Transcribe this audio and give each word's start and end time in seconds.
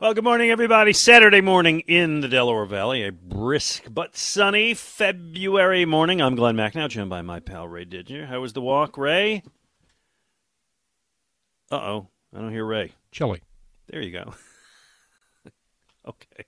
Well, 0.00 0.12
good 0.12 0.24
morning, 0.24 0.50
everybody. 0.50 0.92
Saturday 0.92 1.40
morning 1.40 1.80
in 1.80 2.20
the 2.20 2.26
Delaware 2.26 2.64
Valley, 2.64 3.06
a 3.06 3.12
brisk 3.12 3.84
but 3.88 4.16
sunny 4.16 4.74
February 4.74 5.84
morning. 5.84 6.20
I'm 6.20 6.34
Glenn 6.34 6.56
Macnow, 6.56 6.88
joined 6.88 7.10
by 7.10 7.22
my 7.22 7.38
pal 7.38 7.68
Ray 7.68 7.84
Didinger. 7.84 8.26
How 8.26 8.40
was 8.40 8.54
the 8.54 8.60
walk, 8.60 8.98
Ray? 8.98 9.44
Uh 11.70 11.76
oh, 11.76 12.08
I 12.34 12.40
don't 12.40 12.50
hear 12.50 12.64
Ray. 12.64 12.92
Chilly. 13.12 13.42
There 13.86 14.02
you 14.02 14.10
go. 14.10 14.34
okay. 16.08 16.44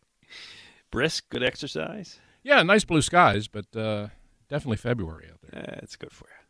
Brisk, 0.91 1.29
good 1.29 1.45
exercise? 1.45 2.19
Yeah, 2.43 2.65
nice 2.65 2.85
blue 2.85 3.03
skies, 3.03 3.47
but 3.47 3.77
uh, 3.77 4.09
definitely 4.49 4.79
February 4.79 5.29
out 5.31 5.41
there. 5.43 5.63
Yeah, 5.63 5.79
it's 5.85 5.95
good 5.95 6.13
for 6.13 6.27
you. 6.29 6.46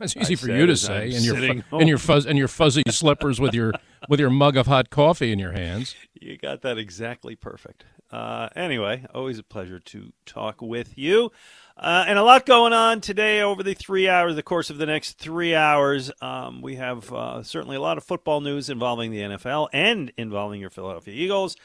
That's 0.00 0.16
easy 0.16 0.32
I 0.32 0.36
for 0.36 0.50
you 0.50 0.64
to 0.66 0.76
say, 0.76 1.12
and 1.12 1.22
your 1.22 1.36
and 1.36 1.88
your 1.88 1.98
fuzz 1.98 2.24
and 2.24 2.38
your 2.38 2.48
fuzzy 2.48 2.82
slippers 2.88 3.38
with 3.38 3.52
your 3.52 3.72
with 4.08 4.18
your 4.18 4.30
mug 4.30 4.56
of 4.56 4.66
hot 4.66 4.88
coffee 4.88 5.30
in 5.30 5.38
your 5.38 5.52
hands. 5.52 5.94
You 6.18 6.38
got 6.38 6.62
that 6.62 6.78
exactly 6.78 7.36
perfect. 7.36 7.84
Uh, 8.10 8.48
anyway, 8.56 9.04
always 9.14 9.38
a 9.38 9.42
pleasure 9.42 9.78
to 9.78 10.12
talk 10.24 10.62
with 10.62 10.96
you. 10.96 11.30
Uh, 11.76 12.04
and 12.08 12.18
a 12.18 12.22
lot 12.22 12.46
going 12.46 12.72
on 12.72 13.02
today 13.02 13.42
over 13.42 13.62
the 13.62 13.74
three 13.74 14.08
hours, 14.08 14.34
the 14.34 14.42
course 14.42 14.70
of 14.70 14.78
the 14.78 14.86
next 14.86 15.18
three 15.18 15.54
hours. 15.54 16.10
Um, 16.20 16.62
we 16.62 16.76
have 16.76 17.12
uh, 17.12 17.42
certainly 17.42 17.76
a 17.76 17.80
lot 17.80 17.98
of 17.98 18.04
football 18.04 18.40
news 18.40 18.70
involving 18.70 19.10
the 19.10 19.20
NFL 19.20 19.68
and 19.72 20.12
involving 20.16 20.60
your 20.62 20.70
Philadelphia 20.70 21.14
Eagles. 21.14 21.56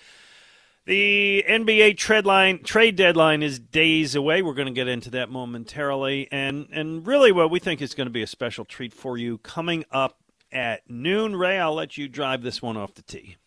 The 0.85 1.43
NBA 1.49 1.97
trade 1.97 2.25
line, 2.25 2.61
trade 2.63 2.95
deadline 2.95 3.41
is 3.41 3.57
days 3.57 4.13
away. 4.13 4.43
We're 4.43 4.53
going 4.53 4.67
to 4.67 4.71
get 4.71 4.87
into 4.87 5.09
that 5.11 5.31
momentarily, 5.31 6.27
and 6.31 6.67
and 6.71 7.05
really, 7.07 7.31
what 7.31 7.49
we 7.49 7.57
think 7.57 7.81
is 7.81 7.95
going 7.95 8.05
to 8.05 8.11
be 8.11 8.21
a 8.21 8.27
special 8.27 8.65
treat 8.65 8.93
for 8.93 9.17
you 9.17 9.39
coming 9.39 9.83
up 9.91 10.19
at 10.51 10.87
noon. 10.87 11.35
Ray, 11.35 11.57
I'll 11.57 11.73
let 11.73 11.97
you 11.97 12.07
drive 12.07 12.43
this 12.43 12.61
one 12.61 12.77
off 12.77 12.93
the 12.93 13.01
tee. 13.01 13.37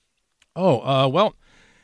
Oh, 0.57 0.81
uh, 0.81 1.07
well, 1.07 1.37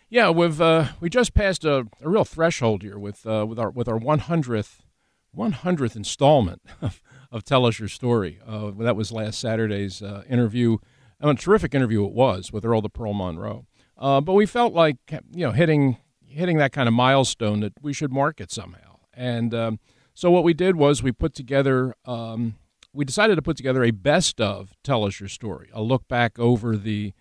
yeah, 0.09 0.29
we've 0.29 0.61
uh, 0.61 0.89
we 0.99 1.09
just 1.09 1.35
passed 1.35 1.65
a, 1.65 1.87
a 2.03 2.09
real 2.09 2.25
threshold 2.25 2.83
here 2.83 2.99
with 2.99 3.25
uh, 3.25 3.47
with 3.49 3.61
our 3.61 3.71
with 3.71 3.87
our 3.87 3.97
one 3.97 4.19
hundredth 4.19 4.83
one 5.31 5.53
hundredth 5.53 5.95
installment 5.95 6.63
of, 6.83 7.01
of 7.31 7.45
Tell 7.45 7.65
Us 7.65 7.79
Your 7.79 7.89
Story. 7.89 8.41
Uh, 8.45 8.73
that 8.79 8.97
was 8.97 9.13
last 9.13 9.39
Saturday's 9.39 10.03
uh, 10.03 10.25
interview. 10.29 10.79
And 11.21 11.31
a 11.31 11.41
terrific 11.41 11.77
interview 11.77 12.05
it 12.05 12.13
was 12.13 12.53
with 12.53 12.65
Earl 12.65 12.83
the 12.83 12.91
Pearl 12.91 13.15
Monroe. 13.15 13.67
Uh, 13.97 14.21
but 14.21 14.35
we 14.35 14.47
felt 14.47 14.73
like 14.73 14.97
you 15.11 15.47
know 15.47 15.53
hitting 15.53 15.99
hitting 16.27 16.59
that 16.59 16.73
kind 16.73 16.89
of 16.89 16.95
milestone 16.95 17.61
that 17.61 17.73
we 17.81 17.93
should 17.93 18.13
mark 18.13 18.41
it 18.41 18.51
somehow. 18.51 18.99
And 19.13 19.55
um, 19.55 19.79
so 20.15 20.31
what 20.31 20.43
we 20.45 20.53
did 20.53 20.77
was 20.77 21.03
we 21.03 21.13
put 21.13 21.35
together 21.35 21.95
um, 22.05 22.57
we 22.93 23.05
decided 23.05 23.37
to 23.37 23.43
put 23.43 23.57
together 23.57 23.83
a 23.83 23.91
best 23.91 24.41
of 24.41 24.73
Tell 24.83 25.05
Us 25.05 25.19
Your 25.21 25.29
Story, 25.29 25.69
a 25.73 25.83
look 25.83 26.07
back 26.09 26.39
over 26.39 26.77
the 26.77 27.13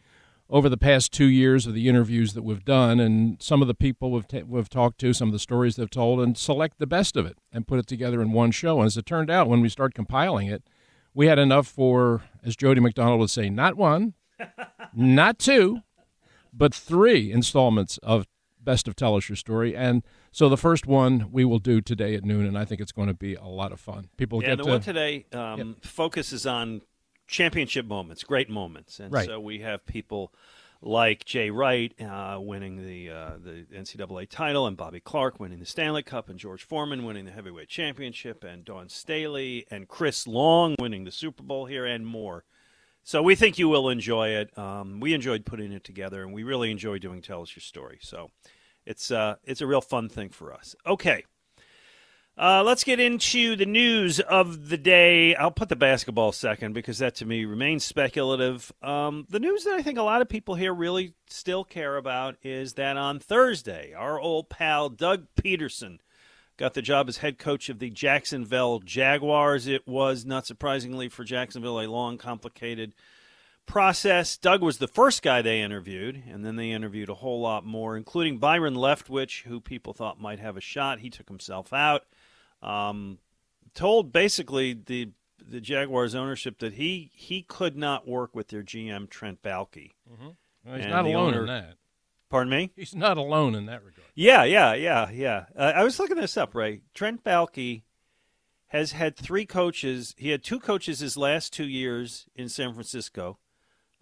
over 0.49 0.69
the 0.69 0.77
past 0.77 1.11
two 1.11 1.25
years 1.25 1.65
of 1.65 1.73
the 1.73 1.89
interviews 1.89 2.33
that 2.33 2.43
we've 2.43 2.63
done 2.63 2.99
and 2.99 3.41
some 3.41 3.61
of 3.61 3.67
the 3.67 3.73
people 3.73 4.11
we've, 4.11 4.25
we've 4.45 4.69
talked 4.69 4.99
to, 4.99 5.11
some 5.11 5.29
of 5.29 5.33
the 5.33 5.39
stories 5.39 5.75
they've 5.75 5.89
told, 5.89 6.19
and 6.19 6.37
select 6.37 6.77
the 6.77 6.85
best 6.85 7.17
of 7.17 7.25
it 7.25 7.37
and 7.51 7.65
put 7.65 7.79
it 7.79 7.87
together 7.87 8.21
in 8.21 8.31
one 8.31 8.51
show. 8.51 8.77
And 8.77 8.85
as 8.85 8.95
it 8.95 9.05
turned 9.05 9.31
out, 9.31 9.47
when 9.47 9.61
we 9.61 9.69
started 9.69 9.95
compiling 9.95 10.47
it, 10.47 10.63
we 11.13 11.25
had 11.25 11.39
enough 11.39 11.65
for, 11.65 12.23
as 12.43 12.55
Jody 12.55 12.81
McDonald 12.81 13.19
would 13.19 13.31
say, 13.31 13.49
not 13.49 13.77
one, 13.77 14.13
not 14.93 15.39
two, 15.39 15.81
but 16.53 16.73
three 16.73 17.31
installments 17.31 17.97
of 17.99 18.27
Best 18.61 18.87
of 18.87 18.95
Tell 18.95 19.15
Us 19.17 19.27
Your 19.27 19.35
Story. 19.35 19.75
And 19.75 20.03
so 20.31 20.47
the 20.47 20.57
first 20.57 20.87
one 20.87 21.29
we 21.31 21.43
will 21.43 21.59
do 21.59 21.81
today 21.81 22.15
at 22.15 22.23
noon, 22.23 22.45
and 22.45 22.57
I 22.57 22.63
think 22.65 22.79
it's 22.79 22.91
going 22.93 23.09
to 23.09 23.13
be 23.13 23.35
a 23.35 23.43
lot 23.45 23.71
of 23.71 23.79
fun. 23.79 24.09
People 24.17 24.41
Yeah, 24.41 24.49
get 24.49 24.57
the 24.59 24.63
to 24.63 24.69
one 24.69 24.81
today 24.81 25.25
um, 25.33 25.75
focuses 25.81 26.45
on 26.47 26.81
championship 27.27 27.85
moments, 27.85 28.23
great 28.23 28.49
moments, 28.49 28.99
and 28.99 29.11
Right. 29.11 29.25
so 29.25 29.39
we 29.39 29.59
have 29.59 29.85
people 29.85 30.33
like 30.81 31.23
Jay 31.23 31.49
Wright 31.49 31.93
uh, 32.01 32.37
winning 32.41 32.85
the 32.85 33.09
uh, 33.09 33.31
the 33.41 33.65
NCAA 33.73 34.29
title, 34.29 34.67
and 34.67 34.75
Bobby 34.75 34.99
Clarke 34.99 35.39
winning 35.39 35.59
the 35.59 35.65
Stanley 35.65 36.03
Cup, 36.03 36.29
and 36.29 36.37
George 36.37 36.63
Foreman 36.63 37.05
winning 37.05 37.25
the 37.25 37.31
heavyweight 37.31 37.69
championship, 37.69 38.43
and 38.43 38.65
Dawn 38.65 38.89
Staley 38.89 39.65
and 39.71 39.87
Chris 39.87 40.27
Long 40.27 40.75
winning 40.79 41.05
the 41.05 41.11
Super 41.11 41.43
Bowl 41.43 41.65
here, 41.65 41.85
and 41.85 42.05
more. 42.05 42.43
So 43.03 43.21
we 43.21 43.35
think 43.35 43.57
you 43.57 43.67
will 43.67 43.89
enjoy 43.89 44.29
it. 44.29 44.57
Um, 44.57 44.99
we 44.99 45.13
enjoyed 45.13 45.45
putting 45.45 45.73
it 45.73 45.83
together, 45.83 46.23
and 46.23 46.33
we 46.33 46.43
really 46.43 46.71
enjoy 46.71 46.99
doing 46.99 47.21
Tell 47.21 47.41
Us 47.41 47.55
Your 47.55 47.61
Story. 47.61 47.99
So 48.01 48.29
it's 48.85 49.11
uh, 49.11 49.35
it's 49.43 49.61
a 49.61 49.67
real 49.67 49.81
fun 49.81 50.09
thing 50.09 50.29
for 50.29 50.53
us. 50.53 50.75
Okay. 50.85 51.23
Uh, 52.35 52.63
let's 52.63 52.83
get 52.83 52.99
into 52.99 53.55
the 53.55 53.65
news 53.65 54.19
of 54.19 54.69
the 54.69 54.77
day. 54.77 55.35
I'll 55.35 55.51
put 55.51 55.69
the 55.69 55.75
basketball 55.75 56.31
second 56.31 56.73
because 56.73 56.97
that 56.97 57.13
to 57.15 57.27
me 57.27 57.45
remains 57.45 57.83
speculative. 57.83 58.71
Um, 58.81 59.27
the 59.29 59.39
news 59.39 59.65
that 59.65 59.75
I 59.75 59.83
think 59.83 59.99
a 59.99 60.03
lot 60.03 60.23
of 60.23 60.29
people 60.29 60.55
here 60.55 60.73
really 60.73 61.13
still 61.29 61.63
care 61.63 61.95
about 61.95 62.37
is 62.41 62.73
that 62.73 62.97
on 62.97 63.19
Thursday, 63.19 63.93
our 63.93 64.19
old 64.19 64.49
pal 64.49 64.89
Doug 64.89 65.27
Pederson 65.35 65.99
got 66.63 66.73
the 66.75 66.81
job 66.81 67.09
as 67.09 67.17
head 67.17 67.37
coach 67.37 67.67
of 67.67 67.79
the 67.79 67.89
Jacksonville 67.89 68.79
Jaguars. 68.79 69.67
It 69.67 69.85
was, 69.85 70.25
not 70.25 70.45
surprisingly 70.47 71.09
for 71.09 71.25
Jacksonville, 71.25 71.81
a 71.81 71.87
long, 71.87 72.17
complicated 72.17 72.93
process. 73.65 74.37
Doug 74.37 74.61
was 74.61 74.77
the 74.77 74.87
first 74.87 75.21
guy 75.21 75.41
they 75.41 75.61
interviewed, 75.61 76.23
and 76.25 76.45
then 76.45 76.55
they 76.55 76.71
interviewed 76.71 77.09
a 77.09 77.15
whole 77.15 77.41
lot 77.41 77.65
more, 77.65 77.97
including 77.97 78.37
Byron 78.37 78.75
Leftwich, 78.75 79.43
who 79.43 79.59
people 79.59 79.91
thought 79.91 80.21
might 80.21 80.39
have 80.39 80.55
a 80.55 80.61
shot. 80.61 80.99
He 80.99 81.09
took 81.09 81.27
himself 81.27 81.73
out. 81.73 82.05
Um, 82.61 83.17
told 83.73 84.13
basically 84.13 84.73
the 84.73 85.09
the 85.45 85.59
Jaguars 85.59 86.15
ownership 86.15 86.59
that 86.59 86.75
he 86.75 87.11
he 87.13 87.41
could 87.41 87.75
not 87.75 88.07
work 88.07 88.33
with 88.33 88.47
their 88.47 88.63
GM 88.63 89.09
Trent 89.09 89.41
Baalke. 89.41 89.91
Well, 90.09 90.37
he's 90.75 90.83
And 90.85 90.91
not 90.91 91.03
alone 91.03 91.33
owner- 91.33 91.41
in 91.41 91.47
that. 91.47 91.75
Pardon 92.33 92.49
me. 92.49 92.71
He's 92.75 92.95
not 92.95 93.17
alone 93.17 93.53
in 93.53 93.67
that 93.67 93.83
regard. 93.83 94.07
Yeah, 94.15 94.43
yeah, 94.43 94.73
yeah, 94.73 95.11
yeah. 95.11 95.45
Uh, 95.55 95.71
I 95.75 95.83
was 95.83 95.99
looking 95.99 96.17
this 96.17 96.35
up, 96.35 96.55
Ray. 96.55 96.81
Trent 96.95 97.23
Baalke 97.23 97.83
has 98.69 98.93
had 98.93 99.15
three 99.15 99.45
coaches. 99.45 100.15
He 100.17 100.29
had 100.29 100.43
two 100.43 100.59
coaches 100.59 100.97
his 100.97 101.15
last 101.15 101.53
two 101.53 101.67
years 101.67 102.25
in 102.35 102.49
San 102.49 102.73
Francisco. 102.73 103.37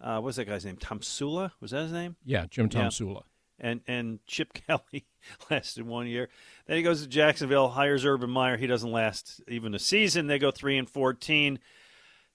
Uh, 0.00 0.18
what's 0.20 0.38
that 0.38 0.46
guy's 0.46 0.64
name? 0.64 0.78
Tomsula? 0.78 1.50
Was 1.60 1.72
that 1.72 1.82
his 1.82 1.92
name? 1.92 2.16
Yeah, 2.24 2.46
Jim 2.48 2.70
Tom 2.70 2.84
Yeah. 2.84 2.88
Sula. 2.88 3.24
And 3.60 3.82
and 3.86 4.20
Chip 4.26 4.54
Kelly 4.66 5.04
lasted 5.50 5.86
one 5.86 6.06
year. 6.06 6.30
Then 6.66 6.78
he 6.78 6.82
goes 6.82 7.02
to 7.02 7.08
Jacksonville, 7.08 7.68
hires 7.68 8.06
Urban 8.06 8.30
Meyer. 8.30 8.56
He 8.56 8.66
doesn't 8.66 8.90
last 8.92 9.42
even 9.46 9.74
a 9.74 9.78
season. 9.78 10.26
They 10.26 10.38
go 10.38 10.50
three 10.50 10.78
and 10.78 10.88
fourteen. 10.88 11.58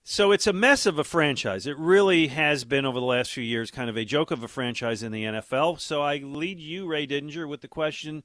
So 0.10 0.32
it's 0.32 0.48
a 0.48 0.54
mess 0.54 0.86
of 0.86 0.98
a 0.98 1.04
franchise. 1.04 1.68
It 1.68 1.78
really 1.78 2.28
has 2.28 2.64
been 2.64 2.86
over 2.86 2.98
the 2.98 3.06
last 3.06 3.34
few 3.34 3.44
years, 3.44 3.70
kind 3.70 3.90
of 3.90 3.98
a 3.98 4.06
joke 4.06 4.32
of 4.32 4.42
a 4.42 4.48
franchise 4.48 5.04
in 5.04 5.12
the 5.12 5.26
NFL. 5.26 5.82
So 5.82 6.02
I 6.02 6.16
lead 6.20 6.62
you, 6.62 6.88
Ray 6.88 7.06
Didinger, 7.06 7.46
with 7.46 7.60
the 7.60 7.68
question: 7.68 8.24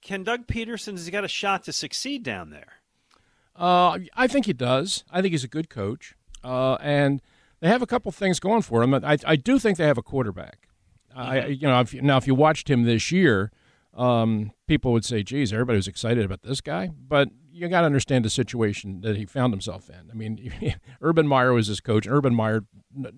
Can 0.00 0.22
Doug 0.22 0.46
Pederson 0.46 0.92
has 0.92 1.06
he 1.06 1.10
got 1.10 1.24
a 1.24 1.28
shot 1.28 1.64
to 1.64 1.72
succeed 1.72 2.22
down 2.22 2.50
there? 2.50 2.74
Uh, 3.56 3.98
I 4.14 4.28
think 4.28 4.46
he 4.46 4.52
does. 4.52 5.02
I 5.10 5.20
think 5.20 5.32
he's 5.32 5.42
a 5.42 5.48
good 5.48 5.68
coach, 5.68 6.14
uh, 6.44 6.74
and 6.74 7.20
they 7.58 7.66
have 7.66 7.82
a 7.82 7.86
couple 7.86 8.12
things 8.12 8.38
going 8.38 8.62
for 8.62 8.84
him. 8.84 8.94
I, 8.94 9.18
I 9.26 9.34
do 9.34 9.58
think 9.58 9.76
they 9.76 9.88
have 9.88 9.98
a 9.98 10.02
quarterback. 10.02 10.68
I, 11.16 11.46
you 11.46 11.66
know, 11.66 11.80
if, 11.80 11.94
now 11.94 12.18
if 12.18 12.28
you 12.28 12.36
watched 12.36 12.70
him 12.70 12.84
this 12.84 13.10
year, 13.10 13.50
um, 13.98 14.52
people 14.66 14.92
would 14.92 15.04
say, 15.04 15.22
geez, 15.22 15.52
everybody 15.52 15.76
was 15.76 15.88
excited 15.88 16.24
about 16.24 16.42
this 16.42 16.60
guy. 16.60 16.88
But 16.88 17.28
you 17.50 17.68
got 17.68 17.80
to 17.80 17.86
understand 17.86 18.24
the 18.24 18.30
situation 18.30 19.00
that 19.00 19.16
he 19.16 19.26
found 19.26 19.52
himself 19.52 19.90
in. 19.90 20.10
I 20.10 20.14
mean, 20.14 20.52
Urban 21.02 21.26
Meyer 21.26 21.52
was 21.52 21.66
his 21.66 21.80
coach. 21.80 22.06
Urban 22.08 22.34
Meyer 22.34 22.64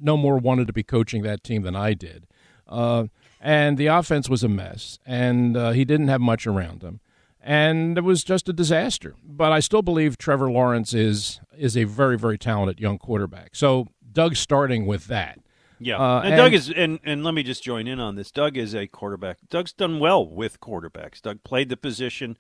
no 0.01 0.17
more 0.17 0.39
wanted 0.39 0.67
to 0.67 0.73
be 0.73 0.83
coaching 0.83 1.23
that 1.23 1.45
team 1.45 1.63
than 1.63 1.77
I 1.77 1.93
did. 1.93 2.27
Uh, 2.67 3.07
and 3.41 3.77
the 3.77 3.87
offense 3.87 4.29
was 4.29 4.43
a 4.43 4.49
mess, 4.49 4.99
and 5.05 5.57
uh, 5.57 5.71
he 5.73 5.85
didn't 5.85 6.09
have 6.09 6.21
much 6.21 6.47
around 6.47 6.83
him. 6.83 7.01
And 7.43 7.99
it 7.99 8.05
was 8.05 8.23
just 8.23 8.49
a 8.49 8.53
disaster. 8.53 9.15
But 9.23 9.53
I 9.53 9.61
still 9.61 9.83
believe 9.83 10.19
Trevor 10.19 10.51
Lawrence 10.51 10.95
is 10.95 11.41
is 11.57 11.77
a 11.77 11.85
very, 11.85 12.19
very 12.19 12.39
talented 12.39 12.81
young 12.81 12.99
quarterback. 12.99 13.55
So 13.55 13.89
Doug's 14.13 14.39
starting 14.39 14.87
with 14.87 15.07
that. 15.07 15.39
Yeah, 15.83 15.97
uh, 15.97 16.21
and, 16.21 16.35
and, 16.35 16.37
Doug 16.37 16.53
is, 16.53 16.71
and 16.71 17.01
and 17.05 17.25
let 17.25 17.33
me 17.33 17.43
just 17.43 17.63
join 17.63 17.87
in 17.89 17.99
on 17.99 18.15
this. 18.15 18.31
Doug 18.31 18.59
is 18.59 18.75
a 18.75 18.87
quarterback. 18.87 19.39
Doug's 19.49 19.73
done 19.73 19.99
well 19.99 20.29
with 20.29 20.61
quarterbacks. 20.61 21.23
Doug 21.23 21.43
played 21.43 21.71
the 21.71 21.77
position 21.77 22.37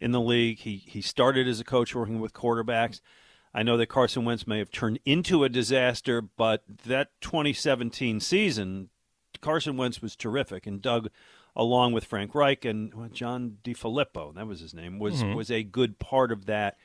in 0.00 0.10
the 0.10 0.20
league. 0.20 0.58
He 0.58 0.76
he 0.76 1.00
started 1.00 1.46
as 1.46 1.60
a 1.60 1.64
coach 1.64 1.94
working 1.94 2.18
with 2.18 2.32
quarterbacks. 2.32 3.00
I 3.54 3.62
know 3.62 3.76
that 3.76 3.86
Carson 3.86 4.24
Wentz 4.24 4.46
may 4.46 4.58
have 4.58 4.70
turned 4.70 4.98
into 5.04 5.44
a 5.44 5.48
disaster, 5.48 6.20
but 6.20 6.62
that 6.84 7.08
2017 7.20 8.20
season, 8.20 8.90
Carson 9.40 9.76
Wentz 9.76 10.02
was 10.02 10.14
terrific, 10.14 10.66
and 10.66 10.82
Doug, 10.82 11.10
along 11.56 11.92
with 11.92 12.04
Frank 12.04 12.34
Reich 12.34 12.64
and 12.64 12.92
John 13.12 13.58
DeFilippo, 13.64 14.34
that 14.34 14.46
was 14.46 14.60
his 14.60 14.74
name, 14.74 14.98
was 14.98 15.22
mm-hmm. 15.22 15.34
was 15.34 15.50
a 15.50 15.62
good 15.62 16.00
part 16.00 16.32
of 16.32 16.46
that. 16.46 16.76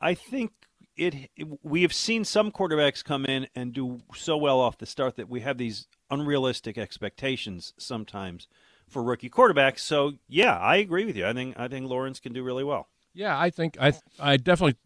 I 0.00 0.14
think 0.14 0.52
it, 0.96 1.30
it, 1.36 1.46
we 1.62 1.82
have 1.82 1.92
seen 1.92 2.24
some 2.24 2.50
quarterbacks 2.50 3.04
come 3.04 3.24
in 3.24 3.46
and 3.54 3.72
do 3.72 4.00
so 4.14 4.36
well 4.36 4.60
off 4.60 4.78
the 4.78 4.86
start 4.86 5.16
that 5.16 5.28
we 5.28 5.40
have 5.40 5.58
these 5.58 5.86
unrealistic 6.10 6.76
expectations 6.76 7.72
sometimes 7.78 8.48
for 8.88 9.02
rookie 9.02 9.30
quarterbacks. 9.30 9.80
So 9.80 10.14
yeah, 10.28 10.58
I 10.58 10.76
agree 10.76 11.04
with 11.04 11.16
you. 11.16 11.26
I 11.26 11.32
think 11.32 11.58
I 11.58 11.68
think 11.68 11.88
Lawrence 11.88 12.20
can 12.20 12.32
do 12.32 12.42
really 12.42 12.64
well. 12.64 12.88
Yeah, 13.14 13.38
I 13.38 13.50
think 13.50 13.76
I 13.80 13.92
I 14.18 14.36
definitely 14.36 14.76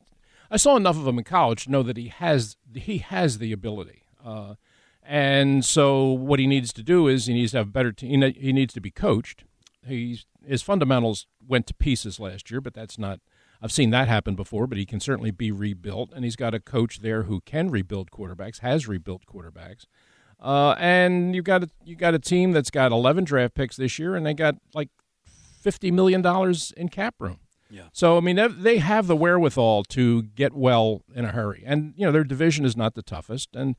I 0.51 0.57
saw 0.57 0.77
enough 0.77 0.97
of 0.97 1.07
him 1.07 1.19
in 1.19 1.25
college 1.25 1.65
to 1.65 1.71
know 1.71 1.83
that 1.83 1.97
he 1.97 2.09
has 2.09 2.57
he 2.75 2.99
has 2.99 3.39
the 3.39 3.53
ability. 3.53 4.03
Uh, 4.25 4.55
and 5.03 5.65
so 5.65 6.11
what 6.11 6.39
he 6.39 6.47
needs 6.47 6.73
to 6.75 6.83
do 6.83 7.09
is 7.09 7.27
he 7.27 7.35
needs 7.35 7.53
to 7.53 7.59
have 7.59 7.73
better 7.73 7.93
team. 7.93 8.23
He 8.23 8.53
needs 8.53 8.73
to 8.75 8.81
be 8.81 8.91
coached. 8.91 9.45
He's 9.87 10.27
his 10.47 10.63
fundamentals 10.63 11.27
went 11.47 11.67
to 11.67 11.75
pieces 11.75 12.21
last 12.21 12.51
year, 12.51 12.61
but 12.61 12.75
that's 12.75 12.99
not 12.99 13.21
I've 13.65 13.73
seen 13.73 13.89
that 13.91 14.09
happen 14.09 14.35
before, 14.35 14.67
but 14.67 14.77
he 14.77 14.85
can 14.85 15.01
certainly 15.01 15.31
be 15.31 15.51
rebuilt, 15.51 16.13
and 16.15 16.23
he's 16.23 16.37
got 16.37 16.53
a 16.53 16.61
coach 16.61 17.01
there 17.01 17.23
who 17.23 17.41
can 17.41 17.71
rebuild 17.71 18.11
quarterbacks, 18.11 18.61
has 18.61 18.87
rebuilt 18.87 19.23
quarterbacks, 19.25 19.87
uh, 20.39 20.75
and 20.79 21.35
you've 21.35 21.47
got 21.47 21.65
a, 21.65 21.71
you 21.83 21.97
got 21.97 22.13
a 22.13 22.19
team 22.19 22.53
that's 22.53 22.69
got 22.69 22.93
11 22.93 23.25
draft 23.25 23.55
picks 23.55 23.77
this 23.77 23.99
year, 23.99 24.17
and 24.17 24.27
they 24.27 24.35
got 24.35 24.57
like 24.75 24.91
50 25.63 25.91
million 25.93 26.21
dollars 26.21 26.75
in 26.77 26.91
cap 26.91 27.15
room. 27.19 27.39
Yeah. 27.71 27.85
So 27.95 28.19
I 28.19 28.21
mean, 28.21 28.39
they 28.59 28.79
have 28.79 29.07
the 29.07 29.17
wherewithal 29.17 29.85
to 29.85 30.25
get 30.25 30.53
well 30.53 31.01
in 31.15 31.25
a 31.25 31.33
hurry, 31.33 31.63
and 31.65 31.95
you 31.97 32.05
know 32.05 32.13
their 32.13 32.23
division 32.23 32.67
is 32.67 32.77
not 32.77 32.95
the 32.95 33.03
toughest, 33.03 33.57
and 33.57 33.77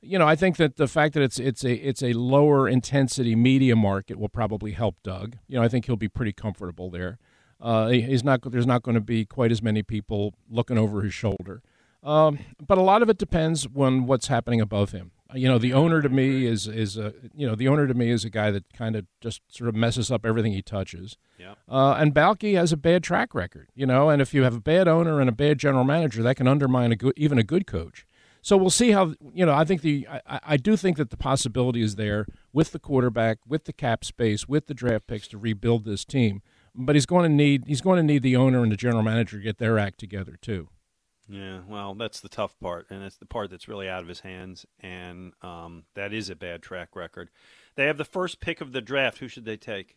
you 0.00 0.18
know 0.18 0.26
I 0.26 0.34
think 0.34 0.56
that 0.56 0.78
the 0.78 0.88
fact 0.88 1.14
that 1.14 1.22
it's 1.22 1.38
it's 1.38 1.64
a 1.64 1.74
it's 1.74 2.02
a 2.02 2.12
lower 2.12 2.68
intensity 2.68 3.36
media 3.36 3.76
market 3.76 4.18
will 4.18 4.28
probably 4.28 4.72
help 4.72 4.96
Doug. 5.04 5.36
You 5.46 5.58
know 5.58 5.62
I 5.62 5.68
think 5.68 5.86
he'll 5.86 5.94
be 5.94 6.08
pretty 6.08 6.32
comfortable 6.32 6.90
there. 6.90 7.20
Uh, 7.60 7.88
he's 7.88 8.22
not. 8.22 8.40
There's 8.50 8.66
not 8.66 8.82
going 8.82 8.94
to 8.94 9.00
be 9.00 9.24
quite 9.24 9.50
as 9.50 9.62
many 9.62 9.82
people 9.82 10.34
looking 10.48 10.78
over 10.78 11.02
his 11.02 11.14
shoulder. 11.14 11.62
Um, 12.02 12.38
but 12.64 12.78
a 12.78 12.82
lot 12.82 13.02
of 13.02 13.08
it 13.08 13.18
depends 13.18 13.66
on 13.76 14.06
what's 14.06 14.28
happening 14.28 14.60
above 14.60 14.92
him. 14.92 15.10
You 15.34 15.48
know, 15.48 15.58
the 15.58 15.74
owner 15.74 16.00
to 16.00 16.08
me 16.08 16.46
is 16.46 16.66
is 16.66 16.96
a 16.96 17.12
you 17.34 17.46
know 17.46 17.54
the 17.54 17.68
owner 17.68 17.86
to 17.86 17.94
me 17.94 18.10
is 18.10 18.24
a 18.24 18.30
guy 18.30 18.50
that 18.50 18.72
kind 18.72 18.96
of 18.96 19.06
just 19.20 19.42
sort 19.48 19.68
of 19.68 19.74
messes 19.74 20.10
up 20.10 20.24
everything 20.24 20.52
he 20.52 20.62
touches. 20.62 21.18
Yeah. 21.38 21.54
Uh, 21.68 21.96
and 21.98 22.14
Baalke 22.14 22.54
has 22.54 22.72
a 22.72 22.78
bad 22.78 23.02
track 23.02 23.34
record. 23.34 23.68
You 23.74 23.86
know, 23.86 24.08
and 24.08 24.22
if 24.22 24.32
you 24.32 24.44
have 24.44 24.54
a 24.54 24.60
bad 24.60 24.88
owner 24.88 25.20
and 25.20 25.28
a 25.28 25.32
bad 25.32 25.58
general 25.58 25.84
manager, 25.84 26.22
that 26.22 26.36
can 26.36 26.48
undermine 26.48 26.92
a 26.92 26.96
good, 26.96 27.12
even 27.16 27.38
a 27.38 27.42
good 27.42 27.66
coach. 27.66 28.06
So 28.40 28.56
we'll 28.56 28.70
see 28.70 28.92
how 28.92 29.14
you 29.34 29.44
know. 29.44 29.52
I 29.52 29.64
think 29.64 29.82
the 29.82 30.06
I, 30.08 30.40
I 30.46 30.56
do 30.56 30.76
think 30.76 30.96
that 30.96 31.10
the 31.10 31.16
possibility 31.18 31.82
is 31.82 31.96
there 31.96 32.26
with 32.52 32.72
the 32.72 32.78
quarterback, 32.78 33.38
with 33.46 33.64
the 33.64 33.72
cap 33.74 34.04
space, 34.04 34.48
with 34.48 34.66
the 34.66 34.74
draft 34.74 35.06
picks 35.06 35.28
to 35.28 35.38
rebuild 35.38 35.84
this 35.84 36.06
team 36.06 36.40
but 36.74 36.96
he's 36.96 37.06
going 37.06 37.24
to 37.24 37.34
need 37.34 37.64
he's 37.66 37.80
going 37.80 37.96
to 37.96 38.02
need 38.02 38.22
the 38.22 38.36
owner 38.36 38.62
and 38.62 38.72
the 38.72 38.76
general 38.76 39.02
manager 39.02 39.38
to 39.38 39.42
get 39.42 39.58
their 39.58 39.78
act 39.78 39.98
together 39.98 40.36
too. 40.40 40.68
Yeah, 41.28 41.60
well, 41.68 41.94
that's 41.94 42.20
the 42.20 42.28
tough 42.28 42.58
part, 42.58 42.86
and 42.88 43.02
it's 43.02 43.18
the 43.18 43.26
part 43.26 43.50
that's 43.50 43.68
really 43.68 43.86
out 43.88 44.02
of 44.02 44.08
his 44.08 44.20
hands, 44.20 44.64
and 44.80 45.34
um, 45.42 45.84
that 45.94 46.14
is 46.14 46.30
a 46.30 46.36
bad 46.36 46.62
track 46.62 46.96
record. 46.96 47.28
They 47.74 47.84
have 47.84 47.98
the 47.98 48.04
first 48.04 48.40
pick 48.40 48.62
of 48.62 48.72
the 48.72 48.80
draft. 48.80 49.18
Who 49.18 49.28
should 49.28 49.44
they 49.44 49.58
take? 49.58 49.96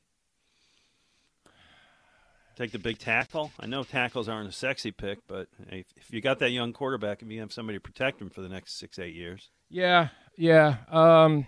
Take 2.57 2.73
the 2.73 2.79
big 2.79 2.99
tackle. 2.99 3.51
I 3.57 3.65
know 3.65 3.83
tackles 3.83 4.27
aren't 4.27 4.49
a 4.49 4.51
sexy 4.51 4.91
pick, 4.91 5.19
but 5.25 5.47
if, 5.69 5.85
if 5.95 6.11
you 6.11 6.19
got 6.19 6.39
that 6.39 6.51
young 6.51 6.73
quarterback, 6.73 7.21
if 7.21 7.31
you 7.31 7.39
have 7.39 7.53
somebody 7.53 7.77
to 7.77 7.81
protect 7.81 8.21
him 8.21 8.29
for 8.29 8.41
the 8.41 8.49
next 8.49 8.77
six 8.77 8.99
eight 8.99 9.15
years, 9.15 9.51
yeah, 9.69 10.09
yeah, 10.35 10.77
um, 10.89 11.47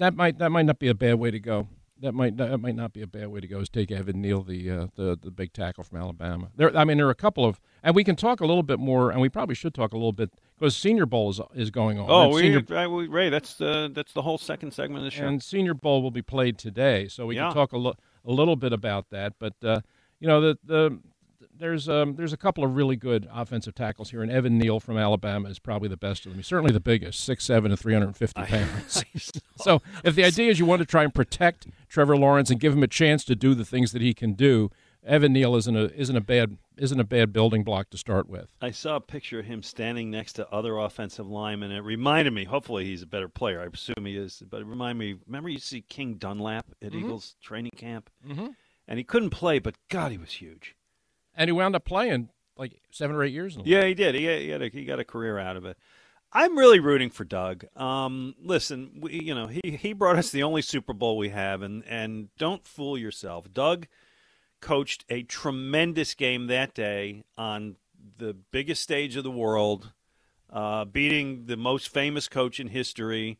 that 0.00 0.16
might 0.16 0.38
that 0.38 0.50
might 0.50 0.66
not 0.66 0.80
be 0.80 0.88
a 0.88 0.94
bad 0.94 1.14
way 1.14 1.30
to 1.30 1.38
go 1.38 1.68
that 2.00 2.12
might 2.12 2.36
that 2.36 2.58
might 2.58 2.74
not 2.74 2.92
be 2.92 3.02
a 3.02 3.06
bad 3.06 3.28
way 3.28 3.40
to 3.40 3.46
go. 3.46 3.60
Is 3.60 3.68
take 3.68 3.90
Evan 3.90 4.20
Neal, 4.20 4.42
the 4.42 4.70
uh, 4.70 4.86
the 4.96 5.18
the 5.20 5.30
big 5.30 5.52
tackle 5.52 5.84
from 5.84 5.98
Alabama. 5.98 6.50
There, 6.56 6.76
I 6.76 6.84
mean, 6.84 6.98
there 6.98 7.06
are 7.06 7.10
a 7.10 7.14
couple 7.14 7.44
of, 7.44 7.60
and 7.82 7.94
we 7.94 8.04
can 8.04 8.16
talk 8.16 8.40
a 8.40 8.46
little 8.46 8.62
bit 8.62 8.78
more, 8.78 9.10
and 9.10 9.20
we 9.20 9.28
probably 9.28 9.54
should 9.54 9.74
talk 9.74 9.92
a 9.92 9.96
little 9.96 10.12
bit 10.12 10.30
because 10.58 10.76
Senior 10.76 11.06
Bowl 11.06 11.30
is 11.30 11.40
is 11.54 11.70
going 11.70 11.98
on. 11.98 12.06
Oh, 12.08 12.28
we, 12.28 12.42
Senior, 12.42 12.88
we, 12.88 13.06
Ray, 13.06 13.30
that's 13.30 13.54
the 13.54 13.90
that's 13.92 14.12
the 14.12 14.22
whole 14.22 14.38
second 14.38 14.72
segment 14.72 14.98
of 14.98 15.04
the 15.04 15.10
show. 15.10 15.26
And 15.26 15.42
Senior 15.42 15.74
Bowl 15.74 16.02
will 16.02 16.10
be 16.10 16.22
played 16.22 16.58
today, 16.58 17.08
so 17.08 17.26
we 17.26 17.36
yeah. 17.36 17.46
can 17.46 17.54
talk 17.54 17.72
a, 17.72 17.78
lo- 17.78 17.96
a 18.24 18.32
little 18.32 18.56
bit 18.56 18.72
about 18.72 19.10
that. 19.10 19.34
But 19.38 19.54
uh, 19.62 19.80
you 20.20 20.28
know, 20.28 20.40
the 20.40 20.58
the 20.64 20.98
there's 21.58 21.88
um, 21.88 22.16
there's 22.16 22.32
a 22.32 22.36
couple 22.36 22.64
of 22.64 22.76
really 22.76 22.96
good 22.96 23.28
offensive 23.32 23.74
tackles 23.74 24.10
here, 24.10 24.22
and 24.22 24.30
Evan 24.30 24.58
Neal 24.58 24.80
from 24.80 24.96
Alabama 24.96 25.48
is 25.48 25.58
probably 25.58 25.88
the 25.88 25.96
best 25.96 26.26
of 26.26 26.32
them. 26.32 26.38
He's 26.38 26.46
certainly 26.46 26.72
the 26.72 26.80
biggest, 26.80 27.20
six 27.20 27.44
seven 27.44 27.70
and 27.70 27.78
three 27.78 27.92
hundred 27.92 28.06
and 28.06 28.16
fifty 28.16 28.42
pounds. 28.42 29.04
so 29.56 29.82
if 30.04 30.14
the 30.14 30.24
idea 30.24 30.50
is 30.50 30.58
you 30.58 30.66
want 30.66 30.80
to 30.80 30.86
try 30.86 31.04
and 31.04 31.14
protect 31.14 31.66
Trevor 31.88 32.16
Lawrence 32.16 32.50
and 32.50 32.60
give 32.60 32.72
him 32.72 32.82
a 32.82 32.88
chance 32.88 33.24
to 33.24 33.34
do 33.34 33.54
the 33.54 33.64
things 33.64 33.92
that 33.92 34.02
he 34.02 34.14
can 34.14 34.34
do, 34.34 34.70
Evan 35.04 35.32
Neal 35.32 35.56
isn't 35.56 35.76
a 35.76 35.92
isn't 35.94 36.16
a 36.16 36.20
bad 36.20 36.58
isn't 36.76 37.00
a 37.00 37.04
bad 37.04 37.32
building 37.32 37.64
block 37.64 37.90
to 37.90 37.98
start 37.98 38.28
with. 38.28 38.52
I 38.60 38.70
saw 38.70 38.96
a 38.96 39.00
picture 39.00 39.40
of 39.40 39.46
him 39.46 39.62
standing 39.62 40.10
next 40.10 40.34
to 40.34 40.48
other 40.50 40.76
offensive 40.76 41.26
linemen. 41.26 41.72
It 41.72 41.80
reminded 41.80 42.32
me. 42.32 42.44
Hopefully, 42.44 42.84
he's 42.84 43.02
a 43.02 43.06
better 43.06 43.28
player. 43.28 43.60
I 43.60 43.66
assume 43.66 44.04
he 44.04 44.16
is, 44.16 44.42
but 44.48 44.60
it 44.60 44.66
reminded 44.66 44.98
me. 44.98 45.14
Remember, 45.26 45.48
you 45.48 45.58
see 45.58 45.80
King 45.82 46.14
Dunlap 46.14 46.66
at 46.82 46.92
mm-hmm. 46.92 47.04
Eagles 47.04 47.36
training 47.40 47.72
camp, 47.76 48.10
mm-hmm. 48.26 48.48
and 48.88 48.98
he 48.98 49.04
couldn't 49.04 49.30
play, 49.30 49.58
but 49.58 49.76
God, 49.88 50.12
he 50.12 50.18
was 50.18 50.32
huge 50.32 50.75
and 51.36 51.48
he 51.48 51.52
wound 51.52 51.76
up 51.76 51.84
playing 51.84 52.30
like 52.56 52.80
seven 52.90 53.14
or 53.14 53.22
eight 53.22 53.32
years. 53.32 53.56
yeah, 53.64 53.84
he 53.84 53.94
did. 53.94 54.14
He 54.14 54.22
he, 54.22 54.48
had 54.48 54.62
a, 54.62 54.68
he 54.68 54.84
got 54.84 54.98
a 54.98 55.04
career 55.04 55.38
out 55.38 55.56
of 55.56 55.64
it. 55.64 55.76
I'm 56.32 56.58
really 56.58 56.80
rooting 56.80 57.10
for 57.10 57.24
Doug. 57.24 57.64
Um, 57.76 58.34
listen, 58.42 58.98
we, 59.00 59.20
you 59.20 59.34
know, 59.34 59.46
he, 59.46 59.78
he 59.80 59.92
brought 59.92 60.16
us 60.16 60.30
the 60.30 60.42
only 60.42 60.60
Super 60.60 60.92
Bowl 60.92 61.16
we 61.16 61.28
have, 61.30 61.62
and, 61.62 61.84
and 61.86 62.28
don't 62.36 62.66
fool 62.66 62.98
yourself. 62.98 63.52
Doug 63.52 63.86
coached 64.60 65.04
a 65.08 65.22
tremendous 65.22 66.14
game 66.14 66.48
that 66.48 66.74
day 66.74 67.22
on 67.38 67.76
the 68.18 68.34
biggest 68.50 68.82
stage 68.82 69.16
of 69.16 69.24
the 69.24 69.30
world, 69.30 69.92
uh, 70.50 70.84
beating 70.84 71.46
the 71.46 71.56
most 71.56 71.88
famous 71.88 72.28
coach 72.28 72.58
in 72.58 72.68
history, 72.68 73.38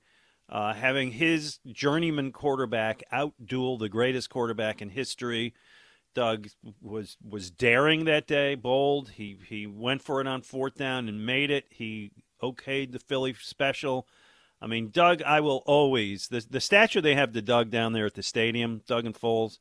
uh, 0.49 0.73
having 0.73 1.13
his 1.13 1.59
journeyman 1.67 2.33
quarterback 2.33 3.03
outduel 3.13 3.79
the 3.79 3.89
greatest 3.89 4.31
quarterback 4.31 4.81
in 4.81 4.91
history. 4.91 5.53
Doug 6.17 6.49
was 6.81 7.19
was 7.23 7.51
daring 7.51 8.07
that 8.07 8.27
day, 8.27 8.55
bold. 8.55 9.11
He 9.11 9.37
he 9.47 9.67
went 9.67 10.01
for 10.01 10.19
it 10.23 10.27
on 10.27 10.41
fourth 10.41 10.77
down 10.77 11.11
and 11.11 11.27
made 11.27 11.51
it. 11.51 11.67
He 11.69 12.11
okayed 12.43 12.93
the 12.93 12.99
Philly 12.99 13.35
special. 13.35 14.09
I 14.59 14.67
mean, 14.67 14.89
Doug, 14.91 15.21
I 15.23 15.41
will 15.41 15.63
always 15.67 16.29
the 16.29 16.45
the 16.49 16.61
statue 16.61 17.03
they 17.03 17.15
have 17.15 17.35
to 17.35 17.43
Doug 17.43 17.71
down 17.71 17.93
there 17.93 18.07
at 18.07 18.15
the 18.15 18.23
stadium, 18.23 18.81
Doug 18.87 19.05
and 19.05 19.15
Foles. 19.15 19.59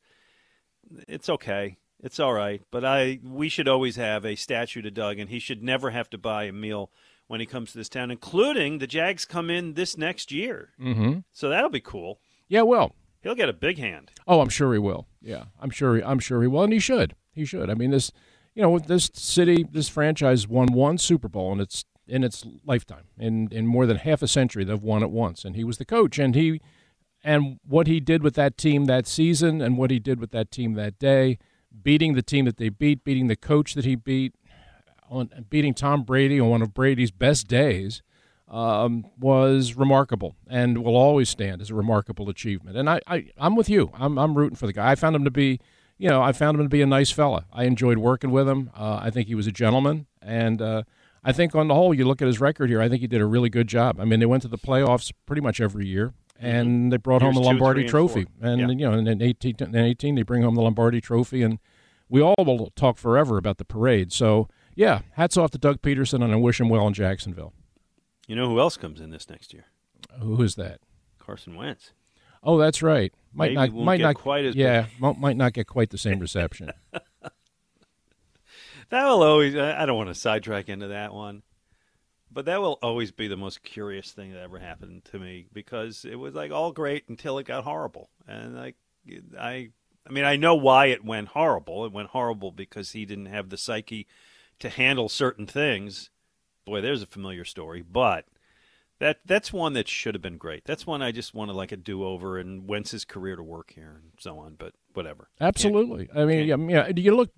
It's 1.06 1.28
okay, 1.28 1.76
it's 2.02 2.18
all 2.18 2.32
right, 2.32 2.62
but 2.70 2.86
I 2.86 3.20
we 3.22 3.50
should 3.50 3.68
always 3.68 3.96
have 3.96 4.24
a 4.24 4.34
statue 4.34 4.80
to 4.80 4.90
Doug, 4.90 5.18
and 5.18 5.28
he 5.28 5.38
should 5.38 5.62
never 5.62 5.90
have 5.90 6.08
to 6.08 6.18
buy 6.18 6.44
a 6.44 6.52
meal 6.52 6.90
when 7.26 7.40
he 7.40 7.44
comes 7.44 7.72
to 7.72 7.78
this 7.78 7.90
town, 7.90 8.10
including 8.10 8.78
the 8.78 8.86
Jags 8.86 9.26
come 9.26 9.50
in 9.50 9.74
this 9.74 9.98
next 9.98 10.32
year. 10.32 10.70
Mm-hmm. 10.80 11.18
So 11.32 11.50
that'll 11.50 11.68
be 11.68 11.80
cool. 11.80 12.18
Yeah, 12.48 12.62
well, 12.62 12.94
He'll 13.26 13.34
get 13.34 13.48
a 13.48 13.52
big 13.52 13.78
hand. 13.78 14.12
Oh, 14.28 14.40
I'm 14.40 14.48
sure 14.48 14.72
he 14.72 14.78
will. 14.78 15.08
Yeah, 15.20 15.46
I'm 15.58 15.70
sure. 15.70 15.96
He, 15.96 16.02
I'm 16.04 16.20
sure 16.20 16.42
he 16.42 16.46
will, 16.46 16.62
and 16.62 16.72
he 16.72 16.78
should. 16.78 17.16
He 17.32 17.44
should. 17.44 17.68
I 17.68 17.74
mean, 17.74 17.90
this, 17.90 18.12
you 18.54 18.62
know, 18.62 18.78
this 18.78 19.10
city, 19.14 19.66
this 19.68 19.88
franchise 19.88 20.46
won 20.46 20.68
one 20.68 20.96
Super 20.96 21.26
Bowl 21.26 21.52
in 21.52 21.58
its 21.58 21.84
in 22.06 22.22
its 22.22 22.46
lifetime. 22.64 23.06
In 23.18 23.48
in 23.50 23.66
more 23.66 23.84
than 23.84 23.96
half 23.96 24.22
a 24.22 24.28
century, 24.28 24.62
they've 24.62 24.80
won 24.80 25.02
it 25.02 25.10
once, 25.10 25.44
and 25.44 25.56
he 25.56 25.64
was 25.64 25.78
the 25.78 25.84
coach, 25.84 26.20
and 26.20 26.36
he, 26.36 26.60
and 27.24 27.58
what 27.66 27.88
he 27.88 27.98
did 27.98 28.22
with 28.22 28.34
that 28.34 28.56
team 28.56 28.84
that 28.84 29.08
season, 29.08 29.60
and 29.60 29.76
what 29.76 29.90
he 29.90 29.98
did 29.98 30.20
with 30.20 30.30
that 30.30 30.52
team 30.52 30.74
that 30.74 30.96
day, 31.00 31.36
beating 31.82 32.14
the 32.14 32.22
team 32.22 32.44
that 32.44 32.58
they 32.58 32.68
beat, 32.68 33.02
beating 33.02 33.26
the 33.26 33.34
coach 33.34 33.74
that 33.74 33.84
he 33.84 33.96
beat, 33.96 34.36
on 35.10 35.46
beating 35.50 35.74
Tom 35.74 36.04
Brady 36.04 36.38
on 36.38 36.48
one 36.48 36.62
of 36.62 36.72
Brady's 36.72 37.10
best 37.10 37.48
days. 37.48 38.02
Um, 38.48 39.04
was 39.18 39.74
remarkable 39.74 40.36
and 40.48 40.78
will 40.84 40.94
always 40.94 41.28
stand 41.28 41.60
as 41.60 41.70
a 41.70 41.74
remarkable 41.74 42.28
achievement. 42.28 42.76
And 42.76 42.88
I, 42.88 43.00
I, 43.08 43.26
I'm 43.36 43.56
with 43.56 43.68
you. 43.68 43.90
I'm, 43.92 44.18
I'm 44.18 44.36
rooting 44.38 44.54
for 44.54 44.66
the 44.66 44.72
guy. 44.72 44.92
I 44.92 44.94
found 44.94 45.16
him 45.16 45.24
to 45.24 45.32
be, 45.32 45.58
you 45.98 46.08
know, 46.08 46.22
I 46.22 46.30
found 46.30 46.56
him 46.56 46.64
to 46.64 46.68
be 46.68 46.80
a 46.80 46.86
nice 46.86 47.10
fella. 47.10 47.46
I 47.52 47.64
enjoyed 47.64 47.98
working 47.98 48.30
with 48.30 48.48
him. 48.48 48.70
Uh, 48.72 49.00
I 49.02 49.10
think 49.10 49.26
he 49.26 49.34
was 49.34 49.48
a 49.48 49.52
gentleman. 49.52 50.06
And 50.22 50.62
uh, 50.62 50.84
I 51.24 51.32
think 51.32 51.56
on 51.56 51.66
the 51.66 51.74
whole, 51.74 51.92
you 51.92 52.04
look 52.06 52.22
at 52.22 52.26
his 52.28 52.38
record 52.40 52.70
here, 52.70 52.80
I 52.80 52.88
think 52.88 53.00
he 53.00 53.08
did 53.08 53.20
a 53.20 53.26
really 53.26 53.48
good 53.50 53.66
job. 53.66 53.98
I 53.98 54.04
mean, 54.04 54.20
they 54.20 54.26
went 54.26 54.42
to 54.42 54.48
the 54.48 54.58
playoffs 54.58 55.12
pretty 55.26 55.42
much 55.42 55.60
every 55.60 55.88
year. 55.88 56.14
And 56.38 56.92
they 56.92 56.98
brought 56.98 57.22
Here's 57.22 57.34
home 57.34 57.42
the 57.42 57.48
Lombardi 57.48 57.80
and 57.80 57.90
Trophy, 57.90 58.26
four. 58.40 58.48
and 58.48 58.60
Yeah. 58.60 58.68
you 58.68 58.90
know, 58.90 59.10
in 59.10 59.22
18, 59.22 59.56
in 59.58 59.74
18 59.74 60.14
they 60.14 60.22
bring 60.22 60.42
home 60.42 60.54
the 60.54 60.62
Lombardi 60.62 61.00
Trophy, 61.00 61.42
and 61.42 61.58
we 62.08 62.20
all 62.20 62.34
will 62.38 62.70
talk 62.76 62.96
forever 62.96 63.38
about 63.38 63.56
the 63.58 63.64
parade. 63.64 64.12
So, 64.12 64.48
yeah, 64.76 65.00
hats 65.14 65.36
off 65.36 65.50
to 65.52 65.58
Doug 65.58 65.80
Pederson, 65.82 66.22
and 66.22 66.32
I 66.32 66.36
wish 66.36 66.60
him 66.60 66.68
well 66.68 66.86
in 66.86 66.92
Jacksonville. 66.92 67.54
You 68.26 68.36
know 68.36 68.48
who 68.48 68.58
else 68.60 68.76
comes 68.76 69.00
in 69.00 69.10
this 69.10 69.28
next 69.30 69.52
year? 69.52 69.66
Who 70.20 70.42
is 70.42 70.56
that? 70.56 70.80
Carson 71.18 71.54
Wentz. 71.56 71.92
Oh, 72.42 72.58
that's 72.58 72.82
right. 72.82 73.12
Might 73.32 73.54
Maybe 73.54 73.72
not, 73.72 73.84
might 73.84 73.96
get 73.98 74.02
not 74.04 74.16
quite 74.16 74.44
as 74.44 74.54
yeah, 74.54 74.86
mo- 74.98 75.14
might 75.14 75.36
not 75.36 75.52
get 75.52 75.66
quite 75.66 75.90
the 75.90 75.98
same 75.98 76.18
reception. 76.20 76.72
That 78.90 79.04
will 79.06 79.22
always. 79.22 79.56
I 79.56 79.82
I 79.82 79.86
don't 79.86 79.96
want 79.96 80.10
to 80.10 80.14
sidetrack 80.14 80.68
into 80.68 80.88
that 80.88 81.12
one, 81.12 81.42
but 82.30 82.44
that 82.44 82.60
will 82.60 82.78
always 82.82 83.10
be 83.10 83.28
the 83.28 83.36
most 83.36 83.62
curious 83.62 84.12
thing 84.12 84.32
that 84.32 84.42
ever 84.42 84.58
happened 84.58 85.04
to 85.06 85.18
me 85.18 85.46
because 85.52 86.04
it 86.04 86.16
was 86.16 86.34
like 86.34 86.52
all 86.52 86.72
great 86.72 87.08
until 87.08 87.38
it 87.38 87.46
got 87.46 87.64
horrible, 87.64 88.10
and 88.28 88.54
like 88.54 88.76
I, 89.38 89.70
I 90.08 90.12
mean, 90.12 90.24
I 90.24 90.36
know 90.36 90.54
why 90.54 90.86
it 90.86 91.04
went 91.04 91.28
horrible. 91.28 91.84
It 91.84 91.92
went 91.92 92.10
horrible 92.10 92.52
because 92.52 92.92
he 92.92 93.04
didn't 93.04 93.26
have 93.26 93.48
the 93.48 93.56
psyche 93.56 94.06
to 94.60 94.68
handle 94.68 95.08
certain 95.08 95.46
things. 95.46 96.10
Boy, 96.66 96.80
there's 96.80 97.02
a 97.02 97.06
familiar 97.06 97.44
story, 97.44 97.80
but 97.82 98.26
that 98.98 99.20
that's 99.24 99.52
one 99.52 99.74
that 99.74 99.88
should 99.88 100.14
have 100.14 100.22
been 100.22 100.36
great. 100.36 100.64
That's 100.64 100.86
one 100.86 101.00
I 101.00 101.12
just 101.12 101.32
wanted 101.32 101.54
like 101.54 101.70
a 101.70 101.76
do 101.76 102.04
over 102.04 102.38
and 102.38 102.66
Wentz's 102.68 103.04
career 103.04 103.36
to 103.36 103.42
work 103.42 103.72
here 103.74 104.00
and 104.02 104.12
so 104.18 104.38
on. 104.38 104.56
But 104.58 104.72
whatever. 104.92 105.28
Absolutely. 105.40 106.08
I 106.14 106.24
mean, 106.24 106.46
yeah, 106.46 106.56
yeah, 106.56 106.92
you 106.94 107.14
look. 107.14 107.30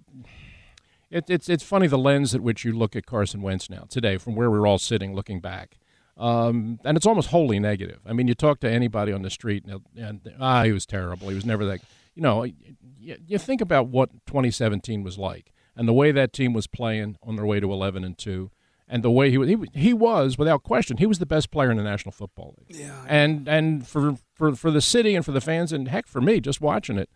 It, 1.11 1.28
it's 1.28 1.49
it's 1.49 1.62
funny 1.62 1.87
the 1.87 1.99
lens 1.99 2.35
at 2.35 2.40
which 2.40 2.64
you 2.64 2.73
look 2.73 2.97
at 2.97 3.06
Carson 3.06 3.42
Wentz 3.42 3.68
now 3.68 3.85
today, 3.88 4.18
from 4.18 4.35
where 4.35 4.50
we're 4.50 4.66
all 4.66 4.78
sitting 4.78 5.14
looking 5.14 5.40
back, 5.40 5.78
um, 6.16 6.78
and 6.85 6.97
it's 6.97 7.06
almost 7.06 7.28
wholly 7.28 7.58
negative. 7.58 8.00
I 8.06 8.12
mean, 8.12 8.28
you 8.28 8.35
talk 8.35 8.61
to 8.61 8.70
anybody 8.70 9.12
on 9.12 9.23
the 9.23 9.30
street, 9.30 9.64
and, 9.64 9.82
and 9.97 10.20
ah, 10.38 10.64
he 10.64 10.73
was 10.73 10.87
terrible. 10.87 11.28
He 11.28 11.35
was 11.35 11.47
never 11.47 11.64
that. 11.66 11.80
You 12.14 12.23
know, 12.23 12.44
you, 12.44 13.16
you 13.26 13.38
think 13.38 13.61
about 13.61 13.88
what 13.88 14.11
2017 14.26 15.02
was 15.02 15.18
like, 15.18 15.52
and 15.76 15.87
the 15.87 15.92
way 15.92 16.12
that 16.12 16.32
team 16.32 16.52
was 16.52 16.66
playing 16.66 17.16
on 17.23 17.37
their 17.37 17.47
way 17.47 17.61
to 17.61 17.73
11 17.73 18.04
and 18.04 18.18
two, 18.18 18.50
and 18.88 19.02
the 19.02 19.11
way 19.11 19.30
he 19.30 19.38
was, 19.38 19.49
he, 19.49 19.57
he 19.75 19.92
was 19.92 20.38
without 20.38 20.62
question, 20.62 20.97
he 20.97 21.07
was 21.07 21.18
the 21.18 21.26
best 21.26 21.50
player 21.50 21.71
in 21.71 21.76
the 21.76 21.83
National 21.83 22.12
Football 22.12 22.54
League. 22.59 22.80
Yeah. 22.80 23.04
And 23.07 23.47
and 23.49 23.87
for 23.87 24.16
for 24.35 24.57
for 24.57 24.71
the 24.71 24.80
city 24.80 25.14
and 25.14 25.25
for 25.25 25.33
the 25.33 25.40
fans, 25.40 25.73
and 25.73 25.88
heck, 25.88 26.07
for 26.07 26.21
me, 26.21 26.40
just 26.40 26.61
watching 26.61 26.99
it 26.99 27.11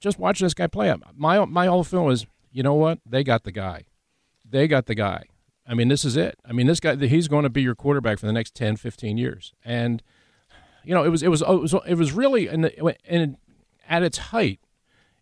just 0.00 0.18
watching 0.18 0.46
this 0.46 0.54
guy 0.54 0.66
play. 0.66 0.92
My 1.14 1.44
my 1.44 1.66
whole 1.66 1.84
feeling 1.84 2.06
was, 2.06 2.26
you 2.50 2.62
know 2.62 2.74
what? 2.74 2.98
They 3.06 3.22
got 3.22 3.44
the 3.44 3.52
guy. 3.52 3.84
They 4.44 4.66
got 4.66 4.86
the 4.86 4.94
guy. 4.94 5.24
I 5.66 5.74
mean, 5.74 5.88
this 5.88 6.04
is 6.04 6.16
it. 6.16 6.36
I 6.44 6.52
mean, 6.52 6.66
this 6.66 6.80
guy 6.80 6.96
he's 6.96 7.28
going 7.28 7.44
to 7.44 7.50
be 7.50 7.62
your 7.62 7.76
quarterback 7.76 8.18
for 8.18 8.26
the 8.26 8.32
next 8.32 8.54
10, 8.56 8.76
15 8.76 9.18
years. 9.18 9.52
And 9.64 10.02
you 10.82 10.94
know, 10.94 11.04
it 11.04 11.10
was 11.10 11.22
it 11.22 11.28
was 11.28 11.42
it 11.42 11.48
was, 11.48 11.74
it 11.86 11.94
was 11.94 12.12
really 12.12 12.48
in, 12.48 12.62
the, 12.62 12.96
in 13.04 13.36
at 13.88 14.02
its 14.02 14.18
height, 14.18 14.60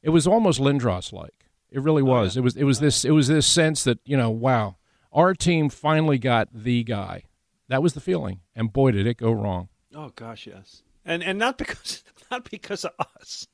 it 0.02 0.10
was 0.10 0.26
almost 0.26 0.60
Lindros 0.60 1.12
like. 1.12 1.34
It 1.70 1.82
really 1.82 2.02
oh, 2.02 2.06
was. 2.06 2.36
It 2.36 2.40
was 2.40 2.56
it 2.56 2.64
was 2.64 2.78
oh, 2.78 2.84
this 2.84 3.04
it 3.04 3.10
was 3.10 3.28
this 3.28 3.46
sense 3.46 3.84
that, 3.84 3.98
you 4.04 4.16
know, 4.16 4.30
wow, 4.30 4.76
our 5.12 5.34
team 5.34 5.68
finally 5.68 6.18
got 6.18 6.48
the 6.52 6.84
guy. 6.84 7.24
That 7.68 7.82
was 7.82 7.94
the 7.94 8.00
feeling. 8.00 8.40
And 8.54 8.72
boy, 8.72 8.92
did 8.92 9.06
it 9.06 9.16
go 9.16 9.32
wrong. 9.32 9.68
Oh 9.94 10.10
gosh, 10.14 10.46
yes. 10.46 10.82
And 11.04 11.22
and 11.22 11.38
not 11.38 11.58
because 11.58 12.02
not 12.30 12.50
because 12.50 12.84
of 12.84 12.92
us. 12.98 13.46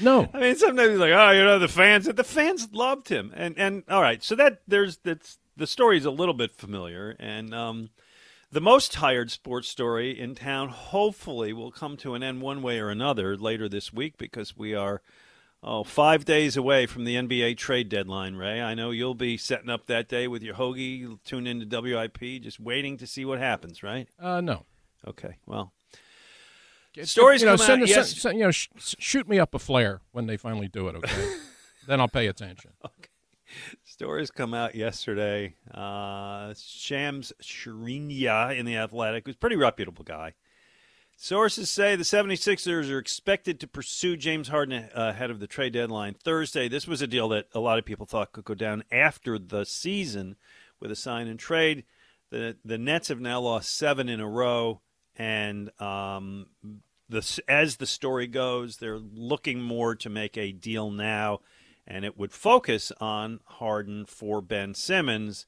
No. 0.00 0.28
I 0.32 0.40
mean, 0.40 0.56
sometimes 0.56 0.90
he's 0.90 0.98
like, 0.98 1.12
oh, 1.12 1.30
you 1.32 1.44
know, 1.44 1.58
the 1.58 1.68
fans. 1.68 2.06
The 2.06 2.24
fans 2.24 2.68
loved 2.72 3.08
him, 3.08 3.32
and 3.36 3.58
and 3.58 3.82
all 3.88 4.00
right. 4.00 4.22
So 4.22 4.34
that 4.36 4.62
there's 4.66 4.98
that's 4.98 5.38
the 5.56 5.66
story 5.66 5.98
is 5.98 6.04
a 6.04 6.10
little 6.10 6.34
bit 6.34 6.52
familiar, 6.52 7.14
and 7.18 7.54
um, 7.54 7.90
the 8.50 8.60
most 8.60 8.92
tired 8.92 9.30
sports 9.30 9.68
story 9.68 10.18
in 10.18 10.34
town 10.34 10.70
hopefully 10.70 11.52
will 11.52 11.70
come 11.70 11.96
to 11.98 12.14
an 12.14 12.22
end 12.22 12.40
one 12.40 12.62
way 12.62 12.78
or 12.78 12.88
another 12.88 13.36
later 13.36 13.68
this 13.68 13.92
week 13.92 14.16
because 14.16 14.56
we 14.56 14.74
are. 14.74 15.02
Oh, 15.64 15.84
five 15.84 16.24
days 16.24 16.56
away 16.56 16.86
from 16.86 17.04
the 17.04 17.14
NBA 17.14 17.56
trade 17.56 17.88
deadline, 17.88 18.34
Ray. 18.34 18.60
I 18.60 18.74
know 18.74 18.90
you'll 18.90 19.14
be 19.14 19.36
setting 19.36 19.70
up 19.70 19.86
that 19.86 20.08
day 20.08 20.26
with 20.26 20.42
your 20.42 20.56
hoagie, 20.56 21.18
tune 21.24 21.46
into 21.46 21.66
WIP, 21.66 22.42
just 22.42 22.58
waiting 22.58 22.96
to 22.98 23.06
see 23.06 23.24
what 23.24 23.38
happens, 23.38 23.82
right? 23.82 24.08
Uh 24.18 24.40
no. 24.40 24.64
Okay, 25.06 25.36
well, 25.46 25.72
Stories 27.02 27.40
you 27.40 27.46
know, 27.46 27.56
come 27.56 27.66
send, 27.66 27.82
out, 27.82 27.88
yes. 27.88 28.16
send- 28.20 28.38
you 28.38 28.44
know, 28.44 28.50
sh- 28.50 28.68
shoot 28.76 29.28
me 29.28 29.38
up 29.38 29.54
a 29.54 29.58
flare 29.58 30.00
when 30.12 30.26
they 30.26 30.36
finally 30.36 30.68
do 30.68 30.88
it, 30.88 30.96
okay? 30.96 31.34
then 31.86 32.00
I'll 32.00 32.08
pay 32.08 32.26
attention. 32.26 32.72
Okay. 32.84 33.08
Stories 33.84 34.30
come 34.30 34.54
out 34.54 34.74
yesterday. 34.74 35.54
Uh, 35.74 36.54
Shams 36.56 37.34
Charania 37.42 38.56
in 38.58 38.64
The 38.64 38.78
Athletic, 38.78 39.26
who's 39.26 39.34
a 39.34 39.38
pretty 39.38 39.56
reputable 39.56 40.04
guy. 40.04 40.32
Sources 41.22 41.70
say 41.70 41.94
the 41.94 42.02
76ers 42.02 42.90
are 42.90 42.98
expected 42.98 43.60
to 43.60 43.68
pursue 43.68 44.16
James 44.16 44.48
Harden 44.48 44.88
ahead 44.92 45.30
of 45.30 45.38
the 45.38 45.46
trade 45.46 45.72
deadline 45.72 46.14
Thursday. 46.14 46.66
This 46.66 46.88
was 46.88 47.00
a 47.00 47.06
deal 47.06 47.28
that 47.28 47.46
a 47.54 47.60
lot 47.60 47.78
of 47.78 47.84
people 47.84 48.06
thought 48.06 48.32
could 48.32 48.44
go 48.44 48.56
down 48.56 48.82
after 48.90 49.38
the 49.38 49.64
season 49.64 50.34
with 50.80 50.90
a 50.90 50.96
sign 50.96 51.28
and 51.28 51.38
trade. 51.38 51.84
The 52.30 52.56
the 52.64 52.76
Nets 52.76 53.06
have 53.06 53.20
now 53.20 53.40
lost 53.40 53.72
seven 53.72 54.08
in 54.08 54.18
a 54.18 54.28
row, 54.28 54.80
and 55.14 55.70
um, 55.80 56.46
the 57.08 57.40
as 57.46 57.76
the 57.76 57.86
story 57.86 58.26
goes, 58.26 58.78
they're 58.78 58.98
looking 58.98 59.62
more 59.62 59.94
to 59.94 60.10
make 60.10 60.36
a 60.36 60.50
deal 60.50 60.90
now, 60.90 61.38
and 61.86 62.04
it 62.04 62.18
would 62.18 62.32
focus 62.32 62.90
on 63.00 63.38
Harden 63.44 64.06
for 64.06 64.40
Ben 64.40 64.74
Simmons. 64.74 65.46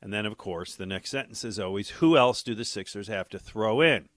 And 0.00 0.12
then, 0.12 0.26
of 0.26 0.38
course, 0.38 0.76
the 0.76 0.86
next 0.86 1.10
sentence 1.10 1.42
is 1.42 1.58
always, 1.58 1.90
who 1.90 2.16
else 2.16 2.44
do 2.44 2.54
the 2.54 2.64
Sixers 2.64 3.08
have 3.08 3.28
to 3.30 3.38
throw 3.40 3.80
in? 3.80 4.10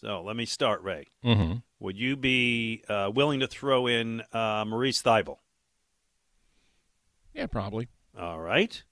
So 0.00 0.22
let 0.22 0.36
me 0.36 0.46
start, 0.46 0.82
Ray. 0.82 1.06
Mm-hmm. 1.24 1.58
Would 1.80 1.98
you 1.98 2.16
be 2.16 2.84
uh, 2.88 3.10
willing 3.14 3.40
to 3.40 3.48
throw 3.48 3.86
in 3.86 4.22
uh, 4.32 4.64
Matisse 4.66 5.02
Thybulle? 5.02 5.38
Yeah, 7.34 7.46
probably. 7.46 7.88
All 8.18 8.40
right. 8.40 8.82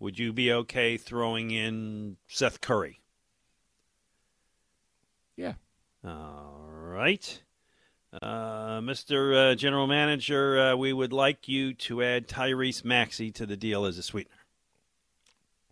Would 0.00 0.18
you 0.18 0.32
be 0.32 0.52
okay 0.52 0.96
throwing 0.96 1.50
in 1.50 2.16
Seth 2.26 2.60
Curry? 2.60 3.00
Yeah. 5.36 5.54
All 6.04 6.68
right. 6.70 7.42
Uh, 8.12 8.80
Mr. 8.80 9.52
Uh, 9.52 9.54
General 9.54 9.86
Manager, 9.86 10.58
uh, 10.58 10.76
we 10.76 10.92
would 10.92 11.12
like 11.12 11.48
you 11.48 11.74
to 11.74 12.02
add 12.02 12.26
Tyrese 12.26 12.84
Maxey 12.84 13.30
to 13.32 13.46
the 13.46 13.56
deal 13.56 13.84
as 13.84 13.98
a 13.98 14.02
sweetener. 14.02 14.34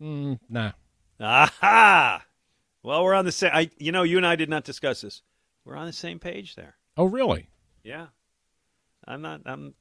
Mm, 0.00 0.38
nah. 0.48 0.72
Aha! 1.18 2.22
Well, 2.88 3.04
we're 3.04 3.12
on 3.12 3.26
the 3.26 3.32
same. 3.32 3.50
I, 3.52 3.70
you 3.76 3.92
know, 3.92 4.02
you 4.02 4.16
and 4.16 4.26
I 4.26 4.34
did 4.34 4.48
not 4.48 4.64
discuss 4.64 5.02
this. 5.02 5.20
We're 5.66 5.76
on 5.76 5.84
the 5.84 5.92
same 5.92 6.18
page 6.18 6.54
there. 6.54 6.76
Oh, 6.96 7.04
really? 7.04 7.50
Yeah, 7.84 8.06
I'm 9.06 9.20
not. 9.20 9.42
I'm. 9.44 9.74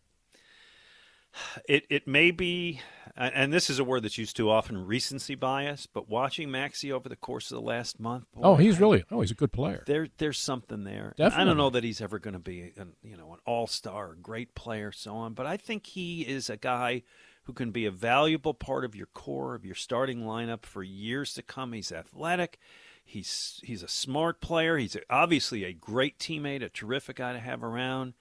It 1.70 1.86
it 1.90 2.06
may 2.06 2.32
be, 2.32 2.82
and 3.16 3.54
this 3.54 3.70
is 3.70 3.80
a 3.80 3.86
word 3.86 4.04
that's 4.04 4.18
used 4.18 4.36
too 4.36 4.50
often, 4.50 4.86
recency 4.86 5.36
bias. 5.36 5.86
But 5.88 6.10
watching 6.10 6.52
Maxey 6.52 6.92
over 6.92 7.08
the 7.08 7.16
course 7.16 7.50
of 7.50 7.56
the 7.56 7.62
last 7.62 7.98
month, 7.98 8.26
boy, 8.34 8.42
Oh, 8.44 8.56
he's 8.58 8.78
really. 8.78 9.06
Oh, 9.10 9.22
he's 9.22 9.32
a 9.32 9.36
good 9.36 9.54
player. 9.54 9.84
there. 9.88 10.10
There's 10.18 10.38
something 10.40 10.84
there. 10.84 11.14
Definitely. 11.16 11.42
I 11.42 11.46
don't 11.46 11.58
know 11.58 11.70
that 11.70 11.86
he's 11.86 12.02
ever 12.02 12.20
going 12.20 12.34
to 12.34 12.40
be, 12.40 12.74
an, 12.76 12.92
you 13.04 13.16
know, 13.16 13.32
an 13.32 13.40
all 13.46 13.68
star, 13.68 14.16
great 14.22 14.54
player, 14.54 14.92
so 14.92 15.16
on. 15.16 15.34
But 15.34 15.46
I 15.46 15.56
think 15.56 15.86
he 15.86 16.24
is 16.24 16.50
a 16.50 16.58
guy 16.58 17.04
who 17.44 17.54
can 17.54 17.72
be 17.72 17.86
a 17.86 17.92
valuable 17.92 18.54
part 18.54 18.84
of 18.84 18.96
your 18.96 19.08
core 19.14 19.56
of 19.56 19.64
your 19.64 19.76
starting 19.76 20.24
lineup 20.24 20.66
for 20.66 20.84
years 20.84 21.34
to 21.36 21.42
come. 21.42 21.72
He's 21.72 21.94
athletic. 21.94 22.60
He's 23.08 23.62
he's 23.64 23.84
a 23.84 23.88
smart 23.88 24.42
player. 24.42 24.78
He's 24.78 24.98
obviously 25.10 25.64
a 25.64 25.72
great 25.72 26.20
teammate, 26.20 26.62
a 26.62 26.68
terrific 26.68 27.16
guy 27.16 27.32
to 27.32 27.40
have 27.40 27.64
around. 27.64 28.14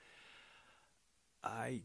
I 1.42 1.82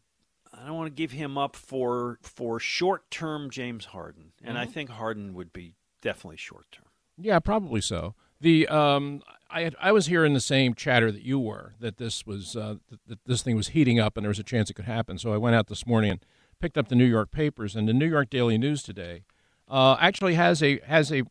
I 0.54 0.66
don't 0.66 0.76
want 0.76 0.88
to 0.88 0.96
give 0.96 1.12
him 1.12 1.36
up 1.36 1.56
for 1.56 2.20
for 2.22 2.60
short 2.60 3.10
term 3.10 3.50
James 3.50 3.86
Harden, 3.86 4.34
and 4.44 4.56
I 4.58 4.66
think 4.68 4.92
Harden 4.92 5.34
would 5.34 5.52
be 5.52 5.74
definitely 6.02 6.38
short 6.38 6.72
term. 6.72 6.86
Yeah, 7.18 7.40
probably 7.40 7.82
so. 7.82 8.14
The 8.40 8.68
um, 8.68 9.24
I 9.50 9.62
had, 9.62 9.76
I 9.80 9.92
was 9.92 10.06
hearing 10.06 10.34
the 10.34 10.40
same 10.40 10.76
chatter 10.76 11.12
that 11.12 11.24
you 11.24 11.40
were 11.40 11.74
that 11.80 11.98
this 11.98 12.26
was 12.26 12.56
uh, 12.56 12.76
that 13.08 13.20
this 13.26 13.42
thing 13.42 13.56
was 13.56 13.70
heating 13.70 14.00
up 14.00 14.16
and 14.16 14.24
there 14.24 14.30
was 14.30 14.40
a 14.40 14.44
chance 14.44 14.70
it 14.70 14.76
could 14.76 14.86
happen. 14.86 15.18
So 15.18 15.34
I 15.34 15.38
went 15.38 15.56
out 15.56 15.68
this 15.68 15.88
morning 15.88 16.12
and 16.12 16.26
picked 16.60 16.78
up 16.78 16.88
the 16.88 16.96
New 16.96 17.06
York 17.06 17.32
papers 17.32 17.76
and 17.76 17.88
the 17.88 17.94
New 17.94 18.08
York 18.08 18.30
Daily 18.30 18.58
News 18.58 18.84
today 18.84 19.24
uh, 19.68 19.98
actually 20.00 20.36
has 20.36 20.62
a 20.62 20.80
has 20.82 21.12
a 21.12 21.24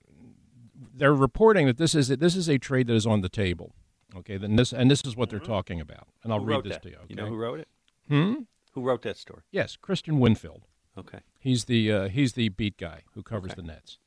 they're 0.95 1.15
reporting 1.15 1.67
that 1.67 1.77
this 1.79 1.95
is 1.95 2.09
this 2.09 2.37
is 2.37 2.49
a 2.49 2.59
trade 2.59 2.87
that 2.89 2.95
is 2.95 3.07
on 3.07 3.21
the 3.21 3.29
table. 3.29 3.73
Okay, 4.17 4.37
then 4.37 4.57
this 4.57 4.73
and 4.73 4.91
this 4.91 5.03
is 5.05 5.17
what 5.17 5.31
they're 5.31 5.39
talking 5.39 5.81
about, 5.81 6.09
and 6.25 6.33
I'll 6.33 6.41
Who 6.41 6.47
read 6.47 6.65
this 6.65 6.73
that? 6.75 6.83
to 6.83 6.89
you. 6.91 6.97
Okay? 6.97 7.07
You 7.11 7.17
know 7.17 7.27
who 7.27 7.37
wrote 7.37 7.61
it? 7.61 7.69
Hmm? 8.09 8.35
Who 8.73 8.83
wrote 8.83 9.03
that 9.03 9.17
story? 9.17 9.43
Yes, 9.51 9.77
Kristian 9.81 10.19
Winfield. 10.19 10.63
Okay. 10.99 11.21
He's 11.39 11.65
the 11.67 11.93
uh, 11.93 12.09
he's 12.09 12.33
the 12.33 12.49
beat 12.49 12.77
guy 12.77 13.03
who 13.15 13.23
covers 13.23 13.53
Okay. 13.53 13.63
the 13.63 13.67
Nets. 13.69 13.99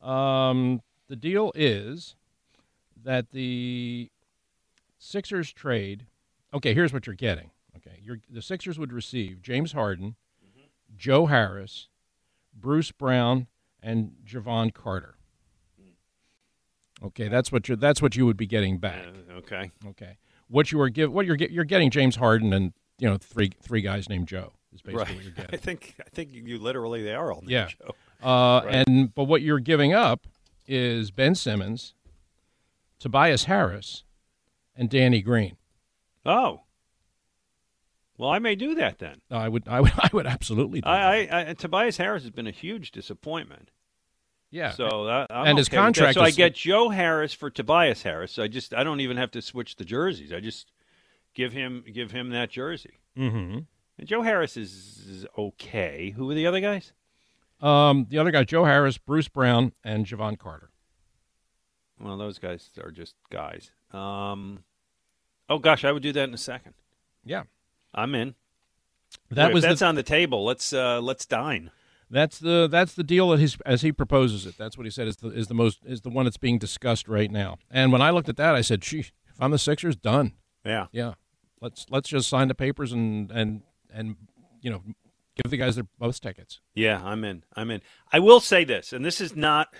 Um, 0.00 0.82
the 1.08 1.16
deal 1.16 1.50
is 1.54 2.14
that 3.02 3.30
the 3.30 4.10
Sixers 4.98 5.52
trade. 5.52 6.06
Okay, 6.54 6.74
here's 6.74 6.92
what 6.92 7.06
you're 7.06 7.16
getting. 7.16 7.50
Okay, 7.76 8.00
you're, 8.02 8.18
the 8.28 8.42
Sixers 8.42 8.78
would 8.78 8.92
receive 8.92 9.40
James 9.42 9.72
Harden, 9.72 10.16
Joe 10.96 11.26
Harris, 11.26 11.88
Bruce 12.54 12.90
Brown, 12.90 13.46
and 13.82 14.12
Jevon 14.26 14.72
Carter. 14.74 15.16
Okay, 17.04 17.28
that's 17.28 17.52
what 17.52 17.68
you 17.68 17.76
that's 17.76 18.02
what 18.02 18.16
you 18.16 18.26
would 18.26 18.36
be 18.36 18.46
getting 18.46 18.78
back. 18.78 19.04
Uh, 19.30 19.34
okay. 19.38 19.70
Okay, 19.86 20.18
what 20.48 20.72
you 20.72 20.80
are 20.80 20.88
give 20.88 21.12
what 21.12 21.26
you're 21.26 21.36
get, 21.36 21.50
you're 21.50 21.64
getting 21.64 21.90
James 21.90 22.16
Harden 22.16 22.52
and 22.52 22.72
you 22.98 23.08
know 23.08 23.16
three 23.18 23.52
three 23.62 23.80
guys 23.82 24.08
named 24.08 24.26
Joe 24.28 24.52
is 24.74 24.82
basically 24.82 25.04
Right. 25.04 25.14
what 25.14 25.24
you're 25.24 25.46
I 25.52 25.56
think 25.56 25.94
I 26.00 26.08
think 26.10 26.30
you 26.32 26.58
literally 26.58 27.02
they 27.02 27.14
are 27.14 27.32
all 27.32 27.40
named 27.40 27.50
Yeah. 27.50 27.68
Joe. 27.68 27.94
Uh, 28.22 28.62
Right. 28.64 28.86
And 28.88 29.14
but 29.14 29.24
what 29.24 29.42
you're 29.42 29.60
giving 29.60 29.92
up 29.94 30.26
is 30.66 31.10
Ben 31.12 31.34
Simmons, 31.36 31.94
Tobias 32.98 33.44
Harris, 33.44 34.02
and 34.74 34.90
Danny 34.90 35.22
Green. 35.22 35.56
Oh. 36.26 36.62
Well, 38.18 38.30
I 38.30 38.40
may 38.40 38.56
do 38.56 38.74
that 38.74 38.98
then. 38.98 39.20
I 39.30 39.48
would 39.48 39.68
I 39.68 39.80
would 39.80 39.92
I 39.98 40.10
would 40.12 40.26
absolutely 40.26 40.80
do 40.80 40.88
I, 40.88 41.26
that. 41.26 41.32
I, 41.34 41.50
I 41.50 41.54
Tobias 41.54 41.96
Harris 41.98 42.24
has 42.24 42.30
been 42.32 42.48
a 42.48 42.52
huge 42.52 42.90
disappointment. 42.90 43.70
Yeah. 44.50 44.70
So 44.70 45.04
that, 45.04 45.26
I'm 45.30 45.48
And 45.48 45.58
his 45.58 45.68
okay 45.68 45.76
that. 45.76 45.82
contract 45.82 46.14
So 46.14 46.22
I 46.22 46.30
get 46.30 46.54
Joe 46.54 46.88
Harris 46.88 47.32
for 47.32 47.50
Tobias 47.50 48.02
Harris. 48.02 48.32
So 48.32 48.42
I 48.42 48.48
just 48.48 48.74
I 48.74 48.84
don't 48.84 49.00
even 49.00 49.16
have 49.16 49.30
to 49.32 49.42
switch 49.42 49.76
the 49.76 49.84
jerseys. 49.84 50.32
I 50.32 50.40
just 50.40 50.72
give 51.34 51.52
him 51.52 51.84
give 51.92 52.10
him 52.10 52.30
that 52.30 52.50
jersey. 52.50 52.98
mm-hmm. 53.16 53.60
And 53.98 54.06
Joe 54.06 54.22
Harris 54.22 54.56
is, 54.56 55.04
is 55.08 55.26
okay. 55.36 56.10
Who 56.16 56.30
are 56.30 56.34
the 56.34 56.46
other 56.46 56.60
guys? 56.60 56.92
Um, 57.60 58.06
the 58.08 58.18
other 58.18 58.30
guy, 58.30 58.44
Joe 58.44 58.64
Harris, 58.64 58.96
Bruce 58.96 59.26
Brown, 59.26 59.72
and 59.82 60.06
Jevon 60.06 60.38
Carter. 60.38 60.70
Well, 62.00 62.16
those 62.16 62.38
guys 62.38 62.70
are 62.82 62.92
just 62.92 63.16
guys. 63.30 63.72
Um, 63.92 64.60
oh 65.48 65.58
gosh, 65.58 65.84
I 65.84 65.90
would 65.90 66.02
do 66.02 66.12
that 66.12 66.28
in 66.28 66.34
a 66.34 66.38
second. 66.38 66.74
Yeah, 67.24 67.42
I'm 67.92 68.14
in. 68.14 68.36
that 69.30 69.48
Wait, 69.48 69.54
was 69.54 69.64
that's 69.64 69.80
the, 69.80 69.86
on 69.86 69.96
the 69.96 70.04
table. 70.04 70.44
Let's 70.44 70.72
uh, 70.72 71.00
let's 71.00 71.26
dine. 71.26 71.72
That's 72.10 72.38
the 72.38 72.68
that's 72.70 72.94
the 72.94 73.04
deal 73.04 73.30
that 73.30 73.40
he's 73.40 73.58
as 73.66 73.82
he 73.82 73.92
proposes 73.92 74.46
it. 74.46 74.56
That's 74.58 74.76
what 74.76 74.84
he 74.86 74.90
said 74.90 75.08
is 75.08 75.16
the 75.16 75.28
is 75.28 75.48
the 75.48 75.54
most 75.54 75.80
is 75.84 76.02
the 76.02 76.10
one 76.10 76.24
that's 76.24 76.36
being 76.36 76.58
discussed 76.58 77.08
right 77.08 77.30
now. 77.30 77.58
And 77.70 77.92
when 77.92 78.02
I 78.02 78.10
looked 78.10 78.28
at 78.28 78.36
that, 78.36 78.54
I 78.54 78.60
said, 78.60 78.80
"Gee, 78.80 79.00
if 79.00 79.12
I'm 79.38 79.50
the 79.50 79.58
Sixers, 79.58 79.96
done. 79.96 80.32
Yeah. 80.64 80.86
Yeah, 80.92 81.14
let's 81.60 81.86
let's 81.90 82.08
just 82.08 82.28
sign 82.28 82.48
the 82.48 82.54
papers 82.54 82.92
and 82.92 83.30
and 83.30 83.62
and 83.92 84.16
you 84.60 84.70
know 84.70 84.82
give 85.42 85.50
the 85.50 85.56
guys 85.56 85.76
their 85.76 85.86
both 85.98 86.20
tickets." 86.20 86.60
Yeah, 86.74 87.00
I'm 87.04 87.24
in. 87.24 87.44
I'm 87.54 87.70
in. 87.70 87.82
I 88.12 88.18
will 88.20 88.40
say 88.40 88.64
this, 88.64 88.92
and 88.92 89.04
this 89.04 89.20
is 89.20 89.36
not 89.36 89.74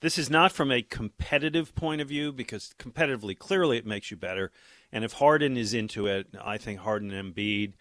this 0.00 0.18
is 0.18 0.28
not 0.28 0.50
from 0.50 0.72
a 0.72 0.82
competitive 0.82 1.74
point 1.76 2.00
of 2.00 2.08
view 2.08 2.32
because 2.32 2.74
competitively, 2.78 3.38
clearly, 3.38 3.78
it 3.78 3.86
makes 3.86 4.10
you 4.10 4.16
better. 4.16 4.50
And 4.90 5.04
if 5.04 5.14
Harden 5.14 5.56
is 5.56 5.72
into 5.72 6.06
it, 6.06 6.26
I 6.44 6.58
think 6.58 6.80
Harden 6.80 7.12
and 7.12 7.34
Embiid 7.34 7.74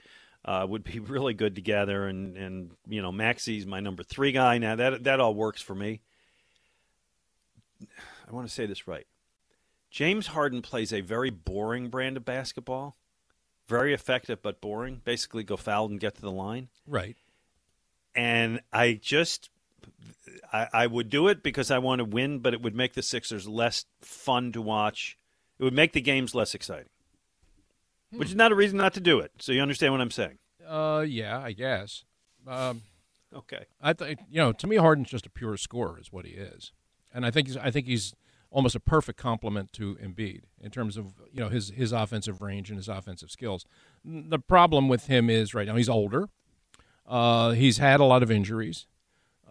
uh, 0.46 0.66
would 0.68 0.84
be 0.84 1.00
really 1.00 1.34
good 1.34 1.56
together. 1.56 2.08
And 2.08 2.38
and 2.38 2.72
you 2.88 3.02
know, 3.02 3.12
Maxey's 3.12 3.66
my 3.66 3.80
number 3.80 4.04
three 4.04 4.32
guy 4.32 4.58
now. 4.58 4.76
That 4.76 5.04
that 5.06 5.20
all 5.20 5.34
works 5.34 5.62
for 5.62 5.76
me. 5.76 6.02
I 8.30 8.34
want 8.34 8.48
to 8.48 8.54
say 8.54 8.66
this 8.66 8.88
right. 8.88 9.08
James 9.90 10.28
Harden 10.28 10.62
plays 10.62 10.94
a 10.94 11.02
very 11.02 11.30
boring 11.30 11.90
brand 11.90 12.16
of 12.18 12.24
basketball. 12.24 12.96
Very 13.68 13.94
effective 13.94 14.42
but 14.42 14.62
boring. 14.62 15.02
Basically, 15.04 15.44
go 15.44 15.58
foul 15.58 15.86
and 15.88 16.00
get 16.00 16.16
to 16.16 16.22
the 16.22 16.32
line 16.32 16.70
Right. 16.88 17.16
and 18.16 18.62
I 18.72 18.94
just 19.02 19.50
I, 20.52 20.68
I 20.74 20.88
would 20.88 21.10
do 21.10 21.28
it 21.28 21.44
because 21.44 21.72
I 21.72 21.80
want 21.80 22.00
to 22.00 22.06
win, 22.06 22.40
but 22.40 22.54
it 22.54 22.62
would 22.62 22.76
make 22.76 22.94
the 22.94 23.02
Sixers 23.02 23.48
less 23.48 23.86
fun 24.02 24.52
to 24.54 24.62
watch. 24.62 25.18
It 25.60 25.64
would 25.64 25.74
make 25.74 25.94
the 25.94 26.02
games 26.02 26.34
less 26.36 26.54
exciting, 26.56 26.90
which 28.12 28.30
is 28.30 28.36
not 28.36 28.52
a 28.52 28.56
reason 28.56 28.78
not 28.78 28.94
to 28.96 29.02
do 29.02 29.20
it. 29.20 29.32
So 29.40 29.52
you 29.52 29.62
understand 29.62 29.94
what 29.94 30.02
I'm 30.02 30.12
saying? 30.12 30.38
Uh, 30.68 31.06
yeah, 31.08 31.40
I 31.40 31.52
guess. 31.54 32.04
Um, 32.48 32.82
Okay. 33.36 33.66
I 33.82 33.94
think 33.94 34.20
you 34.30 34.38
know, 34.42 34.52
to 34.52 34.68
me, 34.68 34.76
Harden's 34.76 35.10
just 35.10 35.26
a 35.26 35.30
pure 35.30 35.56
scorer, 35.58 35.98
is 36.00 36.12
what 36.12 36.26
he 36.26 36.32
is, 36.32 36.74
and 37.14 37.26
I 37.26 37.32
think 37.32 37.48
he's, 37.48 37.58
I 37.58 37.72
think 37.72 37.88
he's 37.88 38.14
almost 38.50 38.76
a 38.76 38.80
perfect 38.80 39.18
complement 39.18 39.72
to 39.74 39.96
Embiid 40.04 40.42
in 40.60 40.70
terms 40.70 40.98
of 40.98 41.14
you 41.32 41.40
know 41.40 41.50
his 41.50 41.70
his 41.70 41.92
offensive 41.94 42.42
range 42.42 42.70
and 42.70 42.78
his 42.78 42.90
offensive 42.90 43.32
skills. 43.32 43.66
The 44.04 44.40
problem 44.40 44.90
with 44.90 45.08
him 45.08 45.30
is 45.30 45.54
right 45.54 45.68
now 45.68 45.76
he's 45.76 45.90
older. 45.90 46.28
Uh, 47.08 47.52
he's 47.52 47.78
had 47.78 48.00
a 48.00 48.04
lot 48.06 48.22
of 48.24 48.30
injuries. 48.30 48.86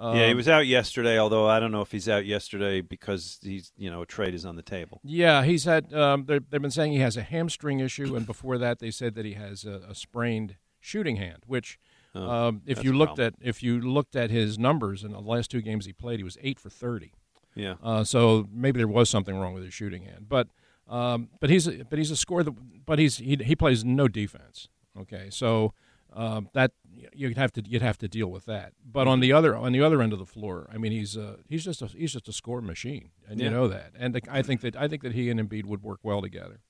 Yeah, 0.01 0.25
he 0.27 0.31
Um, 0.31 0.37
was 0.37 0.49
out 0.49 0.67
yesterday. 0.67 1.19
Although 1.19 1.47
I 1.49 1.61
don't 1.61 1.73
know 1.73 1.83
if 1.83 1.93
he's 1.93 2.09
out 2.09 2.25
yesterday 2.27 2.81
because 2.81 3.39
he's 3.43 3.73
you 3.77 3.91
know 3.91 4.03
a 4.03 4.07
trade 4.07 4.35
is 4.35 4.45
on 4.47 4.57
the 4.57 4.63
table. 4.63 5.01
Yeah, 5.05 5.45
he's 5.45 5.65
had. 5.65 5.93
Um, 5.93 6.25
they've 6.27 6.49
been 6.63 6.71
saying 6.71 6.93
he 6.93 6.99
has 7.01 7.17
a 7.17 7.23
hamstring 7.23 7.81
issue, 7.81 8.17
and 8.17 8.27
before 8.27 8.59
that, 8.59 8.79
they 8.79 8.91
said 8.91 9.15
that 9.15 9.25
he 9.25 9.35
has 9.35 9.65
a, 9.65 9.83
a 9.89 9.95
sprained 9.95 10.57
shooting 10.81 11.17
hand. 11.17 11.43
Which, 11.47 11.79
Oh, 12.15 12.29
um, 12.29 12.63
if 12.67 12.83
you 12.83 12.93
looked 12.93 13.19
at 13.21 13.35
if 13.41 13.63
you 13.63 13.81
looked 13.81 14.17
at 14.17 14.31
his 14.31 14.59
numbers 14.59 15.05
in 15.05 15.13
the 15.13 15.21
last 15.21 15.51
two 15.51 15.61
games 15.63 15.87
he 15.87 15.93
played, 15.93 16.19
he 16.19 16.25
was 16.25 16.39
eight 16.43 16.59
for 16.59 16.71
thirty. 16.71 17.13
Yeah. 17.55 17.75
Uh, 17.83 18.05
so 18.05 18.49
maybe 18.53 18.79
there 18.79 18.89
was 18.89 19.11
something 19.11 19.37
wrong 19.37 19.55
with 19.55 19.65
his 19.65 19.75
shooting 19.75 20.03
hand, 20.05 20.27
but 20.29 20.49
um, 20.89 21.29
but 21.41 21.51
he's 21.51 21.69
a, 21.69 21.85
but 21.85 21.99
he's 21.99 22.11
a 22.11 22.17
scorer. 22.17 22.43
That, 22.43 22.85
but 22.87 22.99
he's 22.99 23.19
he, 23.19 23.37
he 23.37 23.55
plays 23.55 23.85
no 23.85 24.09
defense. 24.09 24.69
Okay, 24.99 25.29
so 25.31 25.73
um, 26.13 26.49
that 26.55 26.73
you'd 27.15 27.37
have 27.37 27.53
to 27.53 27.63
you'd 27.67 27.83
have 27.83 27.99
to 27.99 28.09
deal 28.09 28.29
with 28.29 28.47
that. 28.47 28.73
But 28.85 29.07
on 29.07 29.21
the 29.21 29.33
other 29.33 29.57
on 29.57 29.73
the 29.73 29.83
other 29.83 30.03
end 30.03 30.13
of 30.13 30.19
the 30.19 30.27
floor, 30.27 30.69
I 30.73 30.79
mean, 30.79 30.93
he's 30.93 31.17
uh, 31.17 31.37
he's 31.49 31.65
just 31.65 31.83
a 31.83 31.87
he's 31.87 32.13
just 32.13 32.29
a 32.29 32.33
score 32.33 32.61
machine, 32.61 33.11
and 33.29 33.39
Yeah. 33.39 33.47
you 33.47 33.51
know 33.51 33.69
that. 33.69 33.93
And 33.99 34.21
I 34.31 34.43
think 34.43 34.61
that 34.63 34.77
I 34.77 34.89
think 34.89 35.03
that 35.03 35.13
he 35.13 35.31
and 35.31 35.41
Embiid 35.41 35.67
would 35.67 35.83
work 35.83 36.01
well 36.03 36.21
together. 36.23 36.61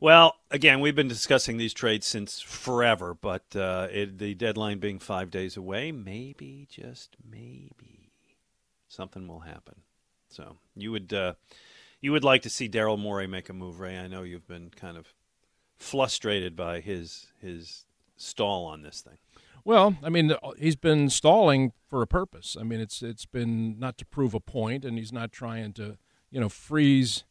Well, 0.00 0.34
again, 0.50 0.80
we've 0.80 0.96
been 0.96 1.06
discussing 1.06 1.58
these 1.58 1.72
trades 1.72 2.06
since 2.06 2.40
forever, 2.40 3.14
but 3.14 3.44
uh, 3.54 3.86
it, 3.92 4.18
the 4.18 4.34
deadline 4.34 4.78
being 4.78 4.98
five 4.98 5.30
days 5.30 5.56
away, 5.56 5.92
maybe, 5.92 6.66
just 6.68 7.14
maybe, 7.24 8.10
something 8.88 9.28
will 9.28 9.40
happen. 9.40 9.82
So 10.28 10.56
you 10.74 10.90
would 10.90 11.12
uh, 11.12 11.34
you 12.00 12.10
would 12.10 12.24
like 12.24 12.42
to 12.42 12.50
see 12.50 12.68
Daryl 12.68 12.98
Morey 12.98 13.28
make 13.28 13.48
a 13.48 13.52
move, 13.52 13.78
Ray. 13.78 13.96
I 13.96 14.08
know 14.08 14.22
you've 14.22 14.48
been 14.48 14.70
kind 14.70 14.96
of 14.96 15.14
frustrated 15.82 16.56
by 16.56 16.80
his 16.80 17.26
his 17.40 17.84
stall 18.16 18.64
on 18.66 18.82
this 18.82 19.00
thing. 19.00 19.18
Well, 19.64 19.96
I 20.02 20.08
mean, 20.08 20.34
he's 20.58 20.76
been 20.76 21.08
stalling 21.08 21.72
for 21.86 22.02
a 22.02 22.06
purpose. 22.06 22.56
I 22.58 22.64
mean, 22.64 22.80
it's 22.80 23.02
it's 23.02 23.26
been 23.26 23.78
not 23.78 23.98
to 23.98 24.06
prove 24.06 24.34
a 24.34 24.40
point, 24.40 24.84
and 24.84 24.98
he's 24.98 25.12
not 25.12 25.32
trying 25.32 25.72
to, 25.74 25.98
you 26.30 26.40
know, 26.40 26.48
freeze 26.48 27.24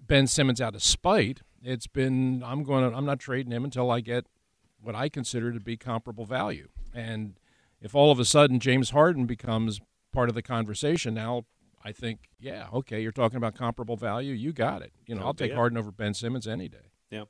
Ben 0.00 0.26
Simmons 0.26 0.60
out 0.60 0.74
of 0.74 0.82
spite. 0.82 1.42
It's 1.62 1.86
been 1.86 2.42
I'm 2.44 2.62
going 2.62 2.90
to 2.90 2.96
I'm 2.96 3.04
not 3.04 3.20
trading 3.20 3.52
him 3.52 3.64
until 3.64 3.90
I 3.90 4.00
get 4.00 4.26
what 4.80 4.94
I 4.94 5.08
consider 5.08 5.52
to 5.52 5.60
be 5.60 5.76
comparable 5.76 6.24
value. 6.24 6.68
And 6.94 7.34
if 7.80 7.94
all 7.94 8.10
of 8.10 8.18
a 8.18 8.24
sudden 8.24 8.58
James 8.58 8.90
Harden 8.90 9.26
becomes 9.26 9.80
part 10.12 10.28
of 10.28 10.34
the 10.34 10.42
conversation 10.42 11.14
now, 11.14 11.44
I 11.84 11.92
think, 11.92 12.30
yeah, 12.38 12.66
okay, 12.72 13.00
you're 13.00 13.12
talking 13.12 13.36
about 13.36 13.54
comparable 13.54 13.96
value. 13.96 14.32
You 14.34 14.52
got 14.52 14.82
it. 14.82 14.92
You 15.06 15.14
know, 15.14 15.20
So 15.20 15.26
I'll 15.28 15.34
take 15.34 15.52
it. 15.52 15.54
Harden 15.54 15.78
over 15.78 15.92
Ben 15.92 16.14
Simmons 16.14 16.48
any 16.48 16.68
day. 16.68 16.90
Yeah. 17.10 17.24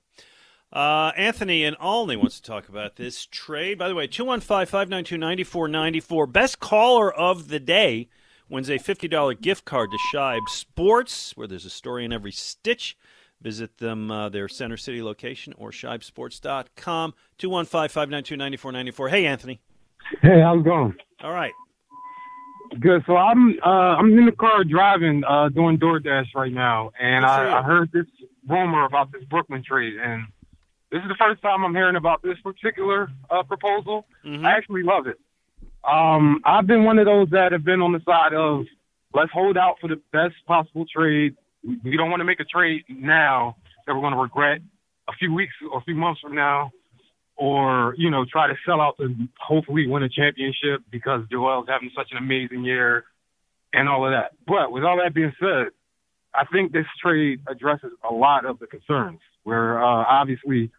Uh, 0.72 1.10
Anthony 1.16 1.64
and 1.64 1.76
Olney 1.80 2.16
wants 2.16 2.36
to 2.36 2.42
talk 2.42 2.68
about 2.68 2.96
this 2.96 3.26
trade. 3.26 3.78
By 3.78 3.88
the 3.88 3.94
way, 3.94 4.06
215 4.06 4.66
592 4.66 5.18
9494. 5.18 6.26
Best 6.28 6.60
caller 6.60 7.12
of 7.12 7.48
the 7.48 7.58
day 7.58 8.08
wins 8.48 8.68
a 8.68 8.78
$50 8.78 9.40
gift 9.40 9.64
card 9.64 9.90
to 9.90 9.98
Shibe 10.16 10.48
Sports, 10.48 11.36
where 11.36 11.48
there's 11.48 11.64
a 11.64 11.70
story 11.70 12.04
in 12.04 12.12
every 12.12 12.32
stitch. 12.32 12.96
Visit 13.40 13.78
them, 13.78 14.10
uh, 14.10 14.28
their 14.28 14.48
Center 14.48 14.76
City 14.76 15.02
location, 15.02 15.54
or 15.56 15.70
shibesports.com. 15.70 17.14
215 17.38 17.88
592 17.88 18.36
9494. 18.36 19.08
Hey, 19.08 19.26
Anthony. 19.26 19.60
Hey, 20.22 20.40
how's 20.40 20.60
it 20.60 20.64
going? 20.64 20.94
All 21.22 21.32
right. 21.32 21.52
Good. 22.78 23.02
So 23.06 23.16
I'm 23.16 23.58
uh 23.64 23.68
I'm 23.98 24.16
in 24.16 24.26
the 24.26 24.32
car 24.32 24.62
driving, 24.62 25.24
uh 25.28 25.48
doing 25.48 25.76
DoorDash 25.78 26.28
right 26.36 26.52
now, 26.52 26.92
and 27.00 27.24
Good 27.24 27.30
for 27.34 27.44
you. 27.44 27.50
I, 27.50 27.58
I 27.58 27.62
heard 27.62 27.90
this 27.92 28.06
rumor 28.46 28.84
about 28.84 29.10
this 29.10 29.24
Brooklyn 29.24 29.64
trade, 29.64 29.94
and 29.96 30.24
this 30.90 31.02
is 31.02 31.08
the 31.08 31.16
first 31.18 31.40
time 31.42 31.64
I'm 31.64 31.74
hearing 31.74 31.96
about 31.96 32.22
this 32.22 32.38
particular 32.42 33.10
uh, 33.30 33.42
proposal. 33.42 34.06
Mhm. 34.24 34.44
I 34.44 34.56
actually 34.56 34.82
love 34.82 35.06
it. 35.06 35.18
Um, 35.84 36.40
I've 36.44 36.66
been 36.66 36.84
one 36.84 36.98
of 36.98 37.06
those 37.06 37.30
that 37.30 37.52
have 37.52 37.64
been 37.64 37.80
on 37.80 37.92
the 37.92 38.00
side 38.00 38.34
of 38.34 38.66
let's 39.14 39.32
hold 39.32 39.56
out 39.56 39.76
for 39.80 39.88
the 39.88 40.00
best 40.12 40.34
possible 40.46 40.84
trade. 40.86 41.36
We 41.84 41.96
don't 41.96 42.10
want 42.10 42.20
to 42.20 42.24
make 42.24 42.40
a 42.40 42.44
trade 42.44 42.84
now 42.88 43.56
that 43.86 43.94
we're 43.94 44.00
going 44.00 44.14
to 44.14 44.20
regret 44.20 44.60
a 45.08 45.12
few 45.14 45.32
weeks 45.32 45.54
or 45.70 45.78
a 45.78 45.82
few 45.82 45.94
months 45.94 46.20
from 46.20 46.34
now, 46.34 46.70
or 47.36 47.94
you 47.96 48.10
know 48.10 48.24
try 48.24 48.46
to 48.46 48.54
sell 48.66 48.80
out 48.80 48.96
to 48.98 49.14
hopefully 49.38 49.86
win 49.86 50.02
a 50.02 50.08
championship 50.08 50.82
because 50.90 51.22
Joel's 51.30 51.66
having 51.68 51.90
such 51.96 52.08
an 52.12 52.18
amazing 52.18 52.64
year 52.64 53.04
and 53.72 53.88
all 53.88 54.04
of 54.04 54.12
that. 54.12 54.32
But 54.46 54.72
with 54.72 54.84
all 54.84 54.98
that 54.98 55.14
being 55.14 55.32
said, 55.40 55.68
I 56.34 56.44
think 56.52 56.72
this 56.72 56.86
trade 57.02 57.40
addresses 57.48 57.92
a 58.08 58.12
lot 58.12 58.44
of 58.44 58.58
the 58.58 58.66
concerns. 58.66 59.20
We're 59.44 59.82
uh, 59.82 60.04
obviously 60.08 60.70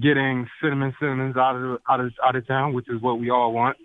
getting 0.00 0.48
Cinnamon 0.62 0.94
Simmons 1.00 1.36
out 1.36 1.56
of 1.56 1.80
out 1.88 2.00
of 2.00 2.12
out 2.24 2.36
of 2.36 2.46
town, 2.46 2.72
which 2.72 2.88
is 2.88 3.00
what 3.00 3.18
we 3.18 3.30
all 3.30 3.52
want. 3.52 3.76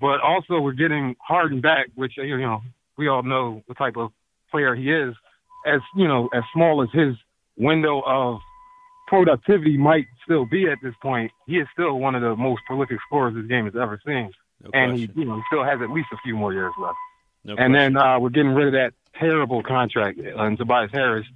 But 0.00 0.20
also 0.20 0.60
we're 0.60 0.72
getting 0.72 1.16
Harden 1.20 1.60
back, 1.60 1.86
which 1.94 2.12
you 2.16 2.38
know 2.38 2.62
we 2.98 3.08
all 3.08 3.22
know 3.22 3.62
the 3.68 3.74
type 3.74 3.96
of 3.96 4.10
player 4.50 4.74
he 4.74 4.90
is. 4.90 5.14
as 5.66 5.80
you 5.96 6.06
know, 6.06 6.28
as 6.34 6.42
small 6.52 6.82
as 6.82 6.88
his 6.92 7.14
window 7.56 8.02
of 8.06 8.38
productivity 9.08 9.76
might 9.76 10.06
still 10.24 10.46
be 10.46 10.68
at 10.68 10.78
this 10.82 10.94
point, 11.02 11.30
he 11.46 11.56
is 11.56 11.66
still 11.72 11.98
one 11.98 12.14
of 12.14 12.22
the 12.22 12.36
most 12.36 12.60
prolific 12.66 12.98
scorers 13.06 13.34
this 13.34 13.46
game 13.46 13.64
has 13.64 13.74
ever 13.76 14.00
seen. 14.06 14.30
No 14.62 14.70
and 14.72 14.96
he, 14.96 15.10
you 15.14 15.24
know, 15.24 15.42
still 15.48 15.64
has 15.64 15.80
at 15.82 15.90
least 15.90 16.08
a 16.12 16.16
few 16.24 16.36
more 16.36 16.52
years 16.52 16.72
left. 16.80 16.96
No 17.44 17.54
and 17.56 17.72
question. 17.72 17.94
then 17.94 17.96
uh, 17.96 18.18
we're 18.18 18.30
getting 18.30 18.52
rid 18.52 18.68
of 18.68 18.72
that 18.72 18.92
terrible 19.18 19.62
contract 19.62 20.18
on 20.36 20.56
Tobias 20.56 20.90
Harris. 20.92 21.26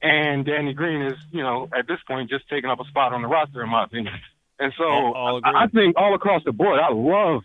And 0.00 0.44
Danny 0.44 0.74
Green 0.74 1.02
is, 1.02 1.16
you 1.32 1.42
know, 1.42 1.68
at 1.76 1.86
this 1.88 1.98
point 2.06 2.30
just 2.30 2.48
taking 2.48 2.70
up 2.70 2.78
a 2.80 2.84
spot 2.84 3.12
on 3.12 3.22
the 3.22 3.28
roster, 3.28 3.62
in 3.62 3.68
my 3.68 3.84
opinion. 3.84 4.14
And 4.60 4.72
so 4.78 4.84
All- 4.84 5.14
all. 5.14 5.40
I, 5.44 5.64
I 5.64 5.66
think 5.68 5.96
all 5.96 6.14
across 6.14 6.42
the 6.44 6.52
board, 6.52 6.80
I 6.80 6.92
love, 6.92 7.42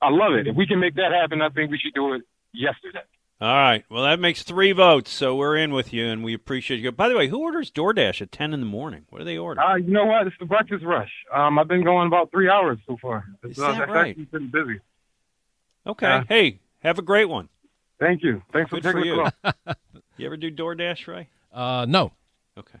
I 0.00 0.10
love 0.10 0.32
it. 0.34 0.46
If 0.46 0.56
we 0.56 0.66
can 0.66 0.80
make 0.80 0.94
that 0.96 1.12
happen, 1.12 1.42
I 1.42 1.48
think 1.50 1.70
we 1.70 1.78
should 1.78 1.94
do 1.94 2.14
it 2.14 2.22
yesterday. 2.52 3.00
All 3.40 3.48
right. 3.54 3.82
Well, 3.88 4.04
that 4.04 4.20
makes 4.20 4.42
three 4.42 4.72
votes, 4.72 5.10
so 5.10 5.34
we're 5.34 5.56
in 5.56 5.72
with 5.72 5.94
you, 5.94 6.06
and 6.06 6.22
we 6.22 6.34
appreciate 6.34 6.80
you. 6.80 6.92
By 6.92 7.08
the 7.08 7.16
way, 7.16 7.28
who 7.28 7.38
orders 7.40 7.70
DoorDash 7.70 8.20
at 8.20 8.30
ten 8.32 8.52
in 8.52 8.60
the 8.60 8.66
morning? 8.66 9.06
What 9.08 9.20
do 9.20 9.24
they 9.24 9.38
order? 9.38 9.58
Uh, 9.62 9.76
you 9.76 9.90
know 9.90 10.04
what? 10.04 10.26
It's 10.26 10.36
the 10.38 10.44
breakfast 10.44 10.84
rush. 10.84 11.10
Um, 11.32 11.58
I've 11.58 11.66
been 11.68 11.82
going 11.82 12.06
about 12.06 12.30
three 12.30 12.50
hours 12.50 12.78
so 12.86 12.98
far. 13.00 13.24
It's, 13.42 13.56
Is 13.56 13.64
uh, 13.64 13.72
that 13.72 13.88
right? 13.88 14.10
actually 14.10 14.24
been 14.26 14.50
busy. 14.50 14.80
okay. 15.86 16.06
uh, 16.06 16.24
hey, 16.28 16.60
have 16.80 16.98
a 16.98 17.02
great 17.02 17.30
one. 17.30 17.48
Thank 17.98 18.22
you. 18.22 18.42
Thanks 18.52 18.70
Good 18.70 18.82
for 18.82 18.92
for 18.92 18.98
taking 18.98 19.10
you. 19.16 19.24
the 19.42 19.54
call. 19.64 19.74
You 20.18 20.26
ever 20.26 20.36
do 20.36 20.50
DoorDash, 20.50 21.06
Ray? 21.06 21.28
Uh, 21.52 21.86
no. 21.88 22.12
Okay. 22.58 22.78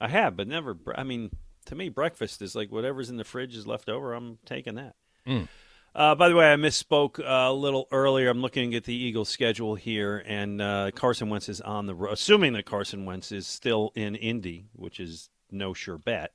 I 0.00 0.08
have, 0.08 0.36
but 0.36 0.48
never. 0.48 0.76
I 0.94 1.04
mean, 1.04 1.30
to 1.66 1.74
me, 1.74 1.88
breakfast 1.88 2.42
is 2.42 2.54
like 2.54 2.72
whatever's 2.72 3.10
in 3.10 3.16
the 3.16 3.24
fridge 3.24 3.54
is 3.54 3.66
left 3.66 3.88
over. 3.88 4.14
I'm 4.14 4.38
taking 4.44 4.76
that. 4.76 4.94
Mm. 5.26 5.48
Uh, 5.94 6.14
by 6.14 6.28
the 6.28 6.36
way, 6.36 6.52
I 6.52 6.56
misspoke 6.56 7.18
uh, 7.18 7.50
a 7.50 7.52
little 7.52 7.88
earlier. 7.90 8.28
I'm 8.28 8.42
looking 8.42 8.74
at 8.74 8.84
the 8.84 8.94
Eagles' 8.94 9.28
schedule 9.28 9.74
here, 9.74 10.22
and 10.24 10.62
uh, 10.62 10.90
Carson 10.94 11.28
Wentz 11.28 11.48
is 11.48 11.60
on 11.60 11.86
the 11.86 11.94
road. 11.94 12.12
Assuming 12.12 12.52
that 12.52 12.64
Carson 12.64 13.04
Wentz 13.04 13.32
is 13.32 13.46
still 13.46 13.92
in 13.94 14.14
Indy, 14.14 14.66
which 14.72 15.00
is 15.00 15.30
no 15.50 15.74
sure 15.74 15.98
bet. 15.98 16.32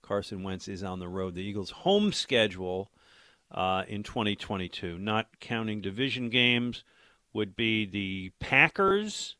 Carson 0.00 0.42
Wentz 0.42 0.68
is 0.68 0.84
on 0.84 1.00
the 1.00 1.08
road. 1.08 1.34
The 1.34 1.42
Eagles' 1.42 1.70
home 1.70 2.12
schedule 2.12 2.90
uh, 3.50 3.84
in 3.88 4.02
2022, 4.02 4.98
not 4.98 5.40
counting 5.40 5.80
division 5.80 6.30
games, 6.30 6.84
would 7.32 7.56
be 7.56 7.84
the 7.84 8.30
Packers. 8.38 9.36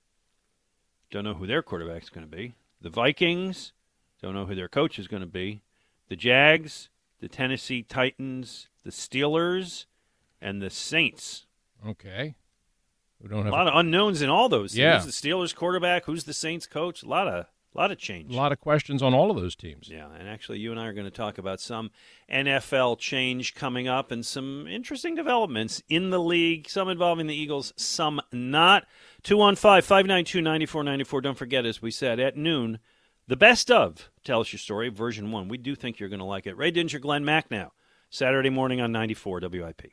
Don't 1.14 1.22
know 1.22 1.34
who 1.34 1.46
their 1.46 1.62
quarterback's 1.62 2.08
going 2.08 2.28
to 2.28 2.36
be. 2.36 2.54
The 2.80 2.90
Vikings. 2.90 3.72
Don't 4.20 4.34
know 4.34 4.46
who 4.46 4.56
their 4.56 4.66
coach 4.66 4.98
is 4.98 5.06
going 5.06 5.22
to 5.22 5.28
be. 5.28 5.62
The 6.08 6.16
Jags, 6.16 6.88
the 7.20 7.28
Tennessee 7.28 7.84
Titans, 7.84 8.66
the 8.82 8.90
Steelers, 8.90 9.84
and 10.42 10.60
the 10.60 10.70
Saints. 10.70 11.46
Okay. 11.86 12.34
We 13.20 13.28
don't 13.28 13.44
have 13.44 13.52
A 13.52 13.56
lot 13.56 13.68
of 13.68 13.76
unknowns 13.76 14.22
in 14.22 14.28
all 14.28 14.48
those. 14.48 14.76
Yeah. 14.76 15.00
Who's 15.00 15.06
the 15.06 15.28
Steelers 15.28 15.54
quarterback? 15.54 16.06
Who's 16.06 16.24
the 16.24 16.34
Saints 16.34 16.66
coach? 16.66 17.04
A 17.04 17.08
lot 17.08 17.28
of, 17.28 17.46
lot 17.78 17.90
of 17.90 17.98
change. 17.98 18.32
a 18.32 18.36
lot 18.36 18.52
of 18.52 18.60
questions 18.60 19.02
on 19.02 19.14
all 19.14 19.30
of 19.30 19.36
those 19.36 19.56
teams. 19.56 19.88
Yeah, 19.88 20.08
and 20.18 20.28
actually, 20.28 20.58
you 20.58 20.70
and 20.70 20.80
I 20.80 20.86
are 20.86 20.92
going 20.92 21.06
to 21.06 21.10
talk 21.10 21.38
about 21.38 21.60
some 21.60 21.90
NFL 22.30 22.98
change 22.98 23.54
coming 23.54 23.88
up 23.88 24.10
and 24.10 24.24
some 24.24 24.66
interesting 24.66 25.14
developments 25.14 25.82
in 25.88 26.10
the 26.10 26.20
league, 26.20 26.68
some 26.68 26.88
involving 26.88 27.26
the 27.26 27.34
Eagles, 27.34 27.72
some 27.76 28.20
not. 28.32 28.86
215 29.22 29.82
592 29.82 30.40
9494. 30.40 31.20
Don't 31.20 31.38
forget, 31.38 31.66
as 31.66 31.82
we 31.82 31.90
said, 31.90 32.20
at 32.20 32.36
noon, 32.36 32.78
the 33.26 33.36
best 33.36 33.70
of 33.70 34.10
Tell 34.22 34.40
Us 34.40 34.52
Your 34.52 34.58
Story, 34.58 34.88
version 34.90 35.30
one. 35.30 35.48
We 35.48 35.58
do 35.58 35.74
think 35.74 35.98
you're 35.98 36.08
going 36.08 36.18
to 36.18 36.24
like 36.24 36.46
it. 36.46 36.56
Ray 36.56 36.70
Dinger, 36.70 36.98
Glenn 36.98 37.24
Macnow, 37.24 37.70
Saturday 38.10 38.50
morning 38.50 38.80
on 38.80 38.92
94 38.92 39.40
WIP. 39.50 39.92